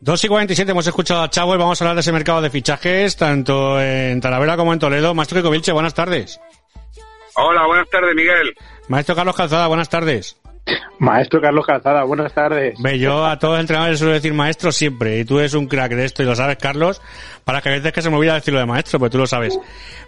[0.00, 2.50] 2 y 47 hemos escuchado a Chavo y vamos a hablar de ese mercado de
[2.50, 5.14] fichajes, tanto en Talavera como en Toledo.
[5.14, 6.38] Maestro Kiko Vilche, buenas tardes.
[7.36, 8.54] Hola, buenas tardes, Miguel.
[8.88, 10.38] Maestro Carlos Calzada, buenas tardes.
[10.98, 12.74] Maestro Carlos Calzada, buenas tardes.
[12.82, 15.66] Ve, yo a todos los entrenadores les suelo decir maestro siempre, y tú eres un
[15.66, 17.00] crack de esto y lo sabes, Carlos,
[17.44, 19.58] para que a veces que se me olvida decirlo de maestro, pues tú lo sabes.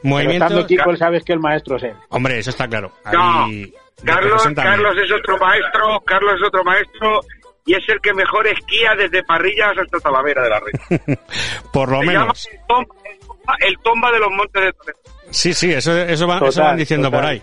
[0.02, 1.94] Pero estando Kiko, sabes que el maestro es él.
[2.10, 2.92] Hombre, eso está claro.
[3.10, 3.72] No, Ahí
[4.04, 4.42] Carlos.
[4.54, 7.20] Carlos es otro maestro, Carlos es otro maestro
[7.66, 11.18] y es el que mejor esquía desde Parrillas hasta Talavera de la Red.
[11.72, 12.22] Por lo Se menos.
[12.22, 14.98] llama el tomba, el tomba de los montes de Toledo.
[15.30, 17.20] Sí, sí, eso, eso, va- Total, eso van diciendo total.
[17.20, 17.42] por ahí.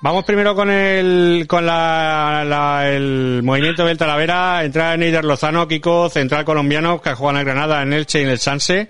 [0.00, 5.68] Vamos primero con el, con la, la- el movimiento del Talavera, entrada en Eider Lozano,
[5.68, 8.88] Kiko, central colombiano, que juega en el Granada, en Elche y en el Sanse.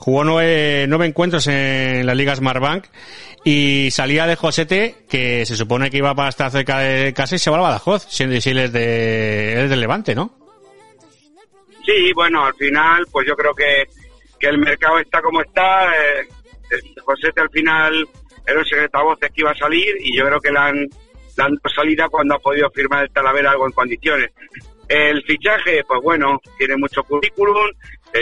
[0.00, 2.86] Jugó nueve, nueve encuentros en la Liga Smartbank
[3.44, 7.38] y salía de Josete, que se supone que iba para estar cerca de casa y
[7.38, 10.34] se va a Badajoz, siendo si él es de, del Levante, ¿no?
[11.84, 13.84] Sí, bueno, al final, pues yo creo que,
[14.38, 15.90] que el mercado está como está.
[15.94, 16.26] Eh,
[17.04, 18.08] José al final
[18.46, 21.54] era un secretavoces que iba a salir y yo creo que le han, le han
[21.56, 24.30] dado salida cuando ha podido firmar el Talavera algo en condiciones.
[24.90, 27.70] El fichaje, pues bueno, tiene mucho currículum.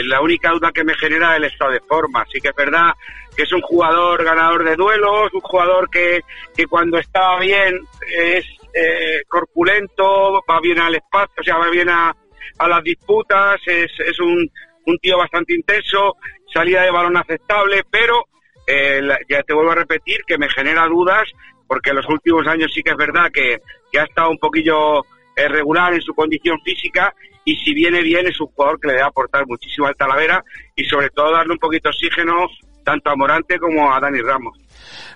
[0.03, 2.23] La única duda que me genera es el estado de forma.
[2.31, 2.91] Sí que es verdad
[3.35, 6.21] que es un jugador ganador de duelos, un jugador que,
[6.55, 11.89] que cuando está bien es eh, corpulento, va bien al espacio, o sea, va bien
[11.89, 12.15] a,
[12.59, 14.47] a las disputas, es, es un,
[14.85, 16.17] un tío bastante intenso,
[16.53, 18.27] salida de balón aceptable, pero
[18.67, 21.27] eh, ya te vuelvo a repetir que me genera dudas
[21.65, 23.57] porque en los últimos años sí que es verdad que,
[23.91, 25.03] que ha estado un poquillo
[25.39, 27.13] eh, regular en su condición física
[27.45, 30.43] y si viene bien es un jugador que le debe aportar muchísimo al Talavera
[30.75, 32.47] y sobre todo darle un poquito de oxígeno
[32.83, 34.57] tanto a Morante como a Dani Ramos.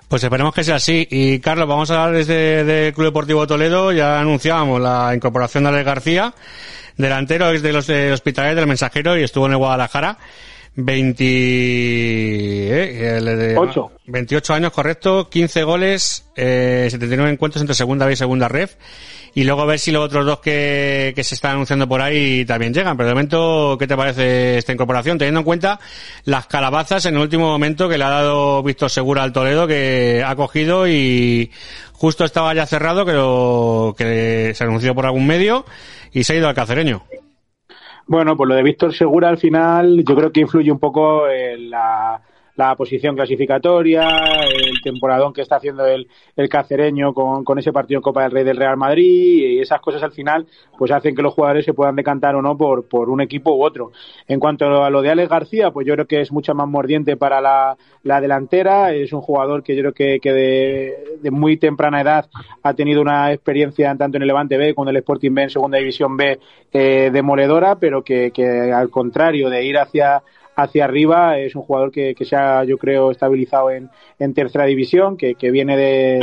[0.08, 1.06] Pues esperemos que sea así.
[1.10, 3.90] Y Carlos, vamos a hablar desde el Club Deportivo Toledo.
[3.92, 6.34] Ya anunciábamos la incorporación de Alex García,
[6.96, 10.18] delantero es de los de Hospitales del Mensajero y estuvo en el Guadalajara.
[10.76, 13.92] 20, eh, el de- Ocho.
[14.06, 18.74] 28 años, correcto, 15 goles, eh, 79 encuentros entre segunda B y segunda ref.
[19.34, 22.72] Y luego ver si los otros dos que, que se están anunciando por ahí también
[22.72, 22.96] llegan.
[22.96, 25.18] Pero de momento, ¿qué te parece esta incorporación?
[25.18, 25.80] Teniendo en cuenta
[26.24, 30.22] las calabazas en el último momento que le ha dado Víctor Segura al Toledo, que
[30.24, 31.50] ha cogido y
[31.92, 35.64] justo estaba ya cerrado, que, que se anunció por algún medio
[36.12, 37.02] y se ha ido al cacereño.
[38.06, 41.70] Bueno, pues lo de Víctor Segura al final yo creo que influye un poco en
[41.70, 42.20] la,
[42.56, 44.08] la posición clasificatoria,
[44.44, 48.30] el temporadón que está haciendo el, el cacereño con, con ese partido en Copa del
[48.30, 50.46] Rey del Real Madrid y esas cosas al final
[50.78, 53.64] pues hacen que los jugadores se puedan decantar o no por, por un equipo u
[53.64, 53.90] otro.
[54.28, 57.16] En cuanto a lo de Alex García, pues yo creo que es mucho más mordiente
[57.16, 61.56] para la, la delantera, es un jugador que yo creo que, que de, de muy
[61.56, 62.28] temprana edad
[62.62, 65.50] ha tenido una experiencia tanto en el Levante B como en el Sporting B en
[65.50, 66.38] Segunda División B
[66.72, 70.22] eh, demoledora, pero que, que al contrario de ir hacia
[70.56, 74.64] hacia arriba es un jugador que, que se ha yo creo estabilizado en, en tercera
[74.64, 76.20] división que, que viene de,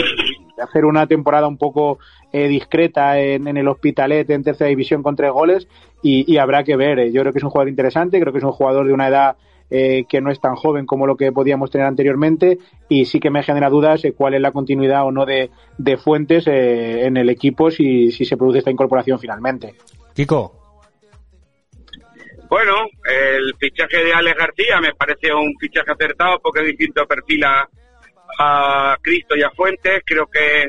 [0.58, 2.00] de hacer una temporada un poco
[2.32, 5.68] eh, discreta en, en el Hospitalet en tercera división con tres goles
[6.04, 7.12] y, habrá que ver eh.
[7.12, 9.36] yo creo que es un jugador interesante creo que es un jugador de una edad
[9.74, 12.58] eh, que no es tan joven como lo que podíamos tener anteriormente
[12.90, 15.96] y sí que me genera dudas eh, cuál es la continuidad o no de, de
[15.96, 19.76] Fuentes eh, en el equipo si, si se produce esta incorporación finalmente.
[20.14, 20.61] Kiko.
[22.52, 22.76] Bueno,
[23.06, 27.66] el fichaje de Alex García me parece un fichaje acertado porque es distinto perfil a,
[28.40, 30.02] a Cristo y a Fuentes.
[30.06, 30.68] Creo que,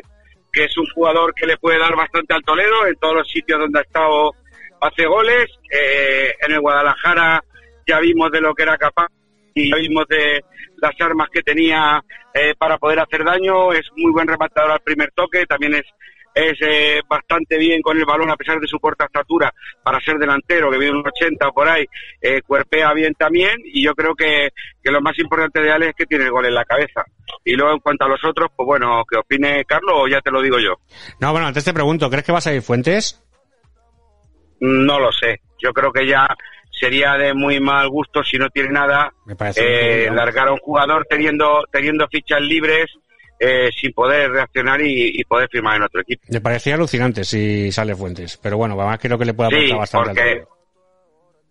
[0.52, 3.58] que es un jugador que le puede dar bastante al Toledo en todos los sitios
[3.58, 4.30] donde ha estado
[4.80, 5.46] hace goles.
[5.72, 7.42] Eh, en el Guadalajara
[7.84, 9.08] ya vimos de lo que era capaz
[9.52, 10.40] y ya vimos de
[10.76, 12.00] las armas que tenía
[12.32, 13.72] eh, para poder hacer daño.
[13.72, 15.84] Es muy buen rematador al primer toque, también es
[16.34, 19.52] es eh, bastante bien con el balón a pesar de su corta estatura
[19.82, 21.84] para ser delantero, que viene un 80 o por ahí,
[22.20, 24.48] eh, cuerpea bien también y yo creo que,
[24.82, 27.04] que lo más importante de Alex es que tiene el gol en la cabeza.
[27.44, 30.30] Y luego en cuanto a los otros, pues bueno, que opine Carlos o ya te
[30.30, 30.74] lo digo yo.
[31.20, 33.22] No, bueno, antes te pregunto, ¿crees que vas a ir Fuentes?
[34.60, 36.28] No lo sé, yo creo que ya
[36.70, 40.58] sería de muy mal gusto si no tiene nada Me parece eh, largar a un
[40.58, 42.86] jugador teniendo teniendo fichas libres
[43.44, 46.22] eh, sin poder reaccionar y, y poder firmar en otro equipo.
[46.28, 49.74] Me parecía alucinante si sale Fuentes, pero bueno, además creo que le puede aportar Sí,
[49.74, 50.44] bastante porque.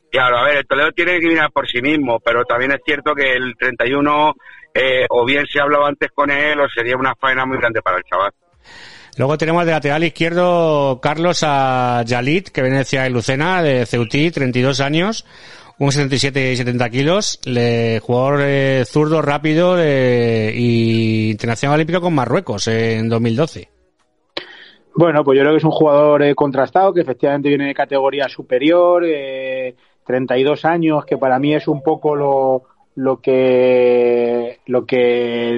[0.10, 3.14] Claro, a ver, el Toledo tiene que mirar por sí mismo, pero también es cierto
[3.14, 4.34] que el 31
[4.74, 7.98] eh, o bien se hablaba antes con él o sería una faena muy grande para
[7.98, 8.32] el chaval.
[9.18, 14.32] Luego tenemos de lateral izquierdo Carlos a Yalit, que viene hacia el Lucena, de Ceutí,
[14.32, 15.26] 32 años.
[15.82, 22.14] Un 77 y 70 kilos, le, jugador eh, zurdo rápido eh, y internacional olímpico con
[22.14, 23.68] Marruecos en 2012.
[24.94, 28.30] Bueno, pues yo creo que es un jugador eh, contrastado, que efectivamente viene de categoría
[28.30, 29.74] superior, eh,
[30.06, 32.62] 32 años, que para mí es un poco lo,
[32.94, 35.58] lo que lo que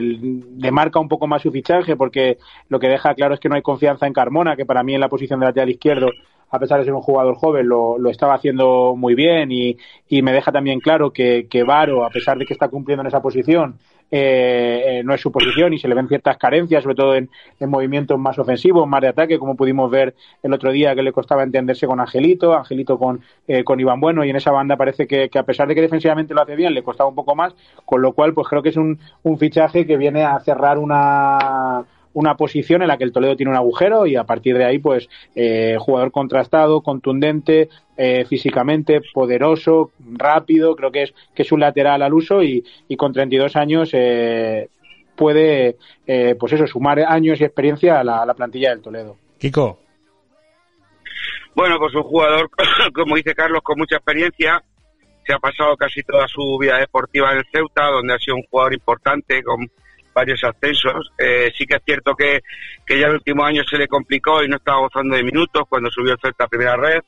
[0.51, 2.37] demarca un poco más su fichaje porque
[2.69, 5.01] lo que deja claro es que no hay confianza en Carmona que para mí en
[5.01, 6.07] la posición de lateral izquierdo
[6.53, 9.75] a pesar de ser un jugador joven lo, estaba haciendo muy bien y,
[10.07, 13.07] y me deja también claro que, que Varo a pesar de que está cumpliendo en
[13.07, 13.79] esa posición
[14.11, 17.67] eh, no es su posición y se le ven ciertas carencias, sobre todo en, en,
[17.67, 21.41] movimientos más ofensivos, más de ataque, como pudimos ver el otro día que le costaba
[21.41, 25.29] entenderse con Angelito, Angelito con, eh, con Iván Bueno, y en esa banda parece que,
[25.29, 28.03] que, a pesar de que defensivamente lo hace bien, le costaba un poco más, con
[28.03, 28.99] lo cual pues creo que es un
[29.39, 31.83] fichaje que viene a cerrar una
[32.13, 34.79] una posición en la que el Toledo tiene un agujero y a partir de ahí,
[34.79, 41.59] pues, eh, jugador contrastado, contundente, eh, físicamente, poderoso, rápido, creo que es, que es un
[41.59, 44.69] lateral al uso y, y con 32 años eh,
[45.15, 49.17] puede, eh, pues eso, sumar años y experiencia a la, a la plantilla del Toledo.
[49.39, 49.79] Kiko.
[51.55, 52.49] Bueno, pues un jugador,
[52.93, 54.63] como dice Carlos, con mucha experiencia,
[55.25, 58.43] se ha pasado casi toda su vida deportiva en el Ceuta, donde ha sido un
[58.43, 59.69] jugador importante, con
[60.13, 61.11] varios ascensos.
[61.17, 62.41] Eh, sí que es cierto que,
[62.85, 65.89] que ya el último año se le complicó y no estaba gozando de minutos cuando
[65.89, 67.01] subió el Celta a primera red,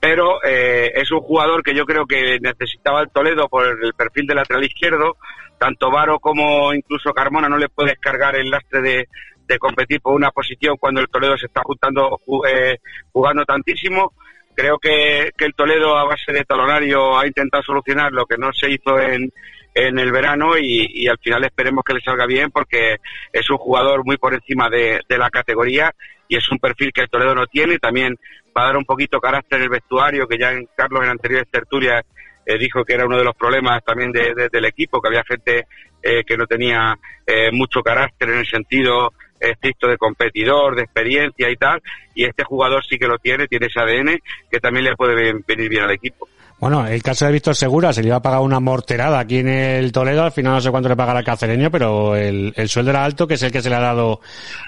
[0.00, 4.26] pero eh, es un jugador que yo creo que necesitaba el Toledo por el perfil
[4.26, 5.16] de lateral izquierdo.
[5.58, 9.08] Tanto Varo como incluso Carmona no le puede descargar el lastre de,
[9.46, 12.78] de competir por una posición cuando el Toledo se está juntando, eh,
[13.12, 14.12] jugando tantísimo.
[14.54, 18.52] Creo que, que el Toledo a base de talonario ha intentado solucionar lo que no
[18.52, 19.30] se hizo en,
[19.76, 22.96] en el verano y, al final esperemos que le salga bien porque
[23.30, 25.94] es un jugador muy por encima de, la categoría
[26.26, 27.78] y es un perfil que el Toledo no tiene.
[27.78, 28.16] También
[28.56, 31.50] va a dar un poquito carácter en el vestuario, que ya en Carlos en anteriores
[31.50, 32.06] tertulias
[32.46, 35.66] eh, dijo que era uno de los problemas también de, del equipo, que había gente
[36.02, 41.50] eh, que no tenía eh, mucho carácter en el sentido estricto de competidor, de experiencia
[41.50, 41.82] y tal,
[42.14, 44.18] y este jugador sí que lo tiene, tiene ese ADN
[44.50, 46.26] que también le puede venir bien al equipo.
[46.58, 49.48] Bueno, el caso de Víctor Segura se le iba a pagar una morterada aquí en
[49.48, 52.92] el Toledo, al final no sé cuánto le pagará el cacereño, pero el, el, sueldo
[52.92, 54.20] era alto, que es el que se le ha dado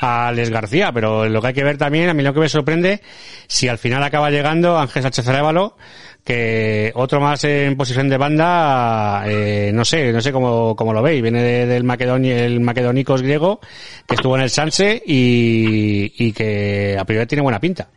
[0.02, 2.48] a Les García, pero lo que hay que ver también, a mí lo que me
[2.50, 3.00] sorprende,
[3.46, 5.78] si al final acaba llegando Ángel Sánchez Arevalo,
[6.22, 11.00] que otro más en posición de banda, eh, no sé, no sé cómo, cómo lo
[11.00, 13.60] veis, viene de, del Macedoni, el Macedonicos griego,
[14.06, 17.88] que estuvo en el Sanse y, y que a priori tiene buena pinta.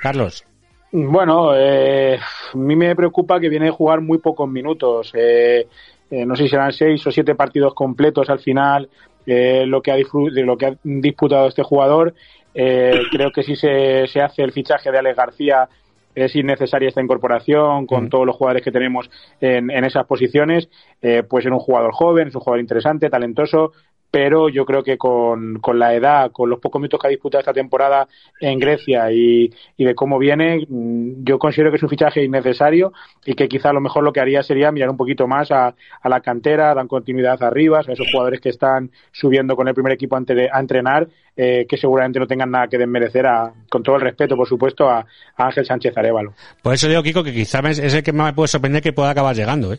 [0.00, 0.44] Carlos.
[0.98, 5.12] Bueno, eh, a mí me preocupa que viene a jugar muy pocos minutos.
[5.14, 5.68] Eh,
[6.10, 8.88] eh, no sé si serán seis o siete partidos completos al final
[9.26, 12.14] eh, lo que ha lo que ha disputado este jugador.
[12.54, 15.68] Eh, creo que si se, se hace el fichaje de Alex García
[16.14, 18.08] es innecesaria esta incorporación con mm.
[18.08, 20.70] todos los jugadores que tenemos en, en esas posiciones.
[21.02, 23.72] Eh, pues es un jugador joven, es un jugador interesante, talentoso,
[24.16, 27.40] pero yo creo que con, con, la edad, con los pocos minutos que ha disputado
[27.40, 28.08] esta temporada
[28.40, 32.94] en Grecia y, y, de cómo viene, mm, yo considero que es un fichaje innecesario
[33.26, 35.74] y que quizá a lo mejor lo que haría sería mirar un poquito más a,
[36.00, 39.92] a la cantera, dar continuidad arriba, a esos jugadores que están subiendo con el primer
[39.92, 41.06] equipo antes de, entrenar,
[41.36, 44.88] eh, que seguramente no tengan nada que desmerecer, a, con todo el respeto, por supuesto,
[44.88, 46.32] a, a Ángel Sánchez Arevalo.
[46.62, 49.10] Por eso digo, Kiko, que quizá es el que más me puede sorprender que pueda
[49.10, 49.74] acabar llegando.
[49.74, 49.78] ¿eh?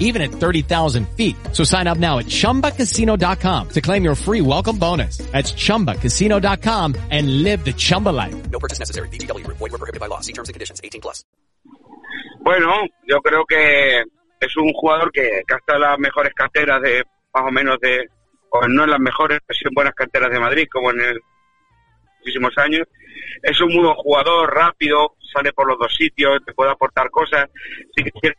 [0.00, 1.36] even at 30,000 feet.
[1.52, 5.18] So sign up now at ChumbaCasino.com to claim your free welcome bonus.
[5.30, 8.50] That's ChumbaCasino.com and live the Chumba life.
[8.50, 9.08] No purchase necessary.
[9.08, 9.46] BGW.
[9.46, 10.20] Void were prohibited by law.
[10.20, 10.80] See terms and conditions.
[10.82, 11.24] 18 plus.
[12.42, 12.72] Bueno,
[13.06, 14.02] yo creo que
[14.40, 18.08] es un jugador que, que hasta las mejores carteras de, más o menos de,
[18.50, 21.20] o no en las mejores, pero en buenas canteras de Madrid, como en el,
[22.18, 22.86] muchísimos años.
[23.42, 27.48] Es un muy buen jugador, rápido, sale por los dos sitios, te puede aportar cosas.
[27.94, 28.32] Sí que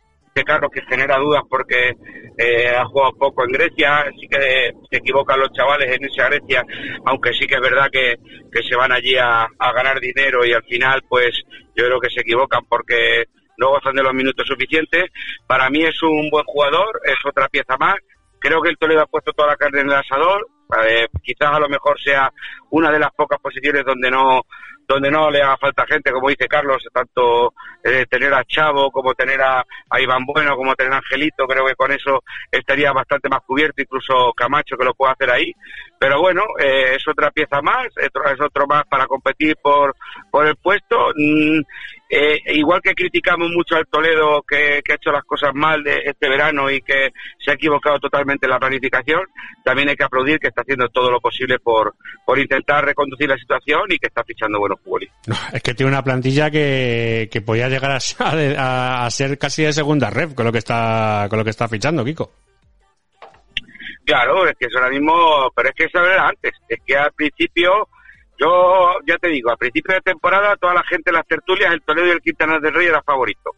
[0.44, 1.94] Carlos que genera dudas porque
[2.38, 6.28] eh, ha jugado poco en Grecia, sí que se equivocan los chavales en irse a
[6.28, 6.64] Grecia,
[7.04, 8.16] aunque sí que es verdad que,
[8.50, 11.42] que se van allí a, a ganar dinero y al final pues
[11.76, 13.24] yo creo que se equivocan porque
[13.58, 15.04] no gozan de los minutos suficientes.
[15.46, 17.96] Para mí es un buen jugador, es otra pieza más.
[18.38, 20.48] Creo que el Toledo ha puesto toda la carne en el asador.
[20.84, 22.32] Eh, quizás a lo mejor sea
[22.70, 24.40] una de las pocas posiciones donde no
[24.92, 29.14] donde no le haga falta gente, como dice Carlos, tanto eh, tener a Chavo como
[29.14, 33.28] tener a, a, Iván Bueno, como tener a Angelito, creo que con eso estaría bastante
[33.28, 35.52] más cubierto, incluso Camacho que lo puede hacer ahí.
[35.98, 39.94] Pero bueno, eh, es otra pieza más, es otro, más para competir por,
[40.30, 41.10] por el puesto.
[41.16, 41.60] Mm,
[42.14, 46.02] eh, igual que criticamos mucho al Toledo que, que, ha hecho las cosas mal de
[46.04, 47.08] este verano y que
[47.42, 49.22] se ha equivocado totalmente en la planificación,
[49.64, 51.94] también hay que aplaudir que está haciendo todo lo posible por,
[52.26, 55.26] por intentar reconducir la situación y que está fichando buenos futbolistas.
[55.26, 57.98] No, es que tiene una plantilla que, que podía llegar a,
[58.58, 61.66] a, a, ser casi de segunda red con lo que está con lo que está
[61.66, 62.30] fichando, Kiko.
[64.04, 67.12] Claro, es que eso ahora mismo, pero es que eso era antes, es que al
[67.12, 67.88] principio
[68.38, 71.82] yo ya te digo, a principio de temporada toda la gente en las tertulias, el
[71.82, 73.50] Toledo y el Quintana del Rey era favorito.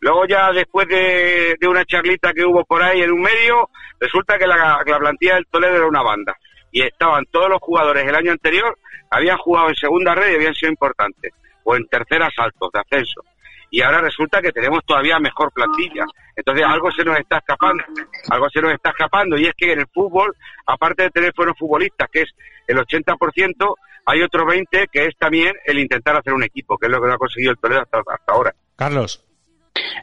[0.00, 3.68] Luego ya después de, una charlita que hubo por ahí en un medio,
[3.98, 6.36] resulta que la, la, plantilla del Toledo era una banda.
[6.70, 8.78] Y estaban todos los jugadores el año anterior,
[9.10, 11.32] habían jugado en segunda red y habían sido importantes.
[11.64, 13.22] O en terceras saltos de ascenso.
[13.70, 16.04] Y ahora resulta que tenemos todavía mejor plantilla.
[16.34, 17.84] Entonces algo se nos está escapando.
[18.30, 19.36] Algo se nos está escapando.
[19.36, 20.34] Y es que en el fútbol,
[20.66, 22.30] aparte de tener buenos futbolistas, que es
[22.66, 23.74] el 80%,
[24.08, 27.08] hay otro 20 que es también el intentar hacer un equipo, que es lo que
[27.08, 28.54] no ha conseguido el Toledo hasta, hasta ahora.
[28.74, 29.22] Carlos.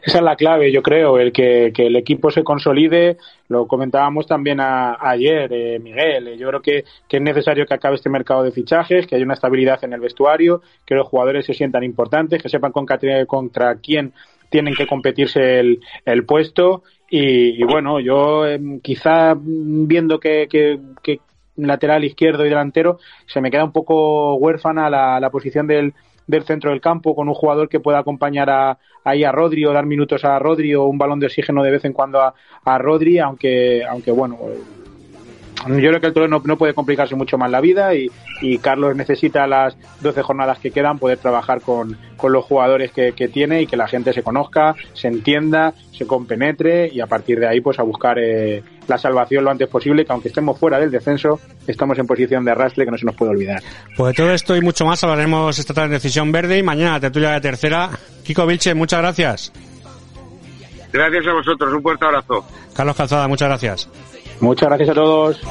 [0.04, 3.18] Esa es la clave, yo creo, el que, que el equipo se consolide.
[3.48, 6.28] Lo comentábamos también a, ayer, eh, Miguel.
[6.28, 9.26] Eh, yo creo que, que, es necesario que acabe este mercado de fichajes, que haya
[9.26, 13.76] una estabilidad en el vestuario, que los jugadores se sientan importantes, que sepan contra, contra
[13.78, 14.14] quién
[14.50, 16.84] tienen que competirse el, el puesto.
[17.10, 21.20] Y, y, bueno, yo eh, quizá viendo que, que, que
[21.58, 25.94] lateral izquierdo y delantero, se me queda un poco huérfana la, la posición del,
[26.28, 29.74] del centro del campo con un jugador que pueda acompañar a, ahí a Rodri o
[29.74, 32.34] dar minutos a Rodri o un balón de oxígeno de vez en cuando a,
[32.64, 34.38] a Rodri, aunque, aunque bueno,
[35.68, 38.60] yo creo que el Toledo no, no, puede complicarse mucho más la vida y, y,
[38.60, 43.28] Carlos necesita las 12 jornadas que quedan poder trabajar con, con los jugadores que, que,
[43.30, 47.48] tiene y que la gente se conozca, se entienda, se compenetre y a partir de
[47.48, 50.92] ahí pues a buscar eh, la salvación lo antes posible que aunque estemos fuera del
[50.92, 53.62] descenso estamos en posición de arrastre que no se nos puede olvidar.
[53.96, 57.00] Pues de todo esto y mucho más hablaremos esta tarde en Decisión Verde y mañana
[57.00, 57.90] tertulia de tercera.
[58.24, 59.52] Kiko Vilche, muchas gracias.
[60.92, 62.46] Gracias a vosotros, un fuerte abrazo.
[62.74, 63.90] Carlos Calzada, muchas gracias.
[64.40, 65.42] Muchas gracias a todos.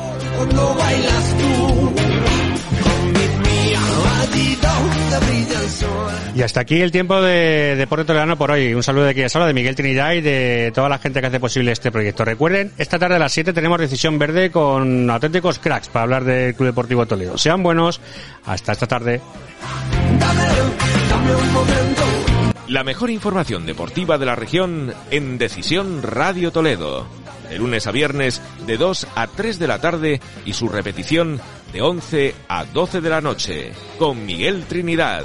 [6.34, 8.74] Y hasta aquí el tiempo de Deporte Toledano por hoy.
[8.74, 11.40] Un saludo de aquí a de Miguel Trinidad y de toda la gente que hace
[11.40, 12.24] posible este proyecto.
[12.24, 16.54] Recuerden, esta tarde a las 7 tenemos Decisión Verde con auténticos cracks para hablar del
[16.54, 17.38] Club Deportivo Toledo.
[17.38, 18.00] Sean buenos.
[18.44, 19.20] Hasta esta tarde.
[22.68, 27.06] La mejor información deportiva de la región en Decisión Radio Toledo.
[27.48, 31.40] De lunes a viernes de 2 a 3 de la tarde y su repetición
[31.74, 35.24] de 11 a 12 de la noche con Miguel Trinidad.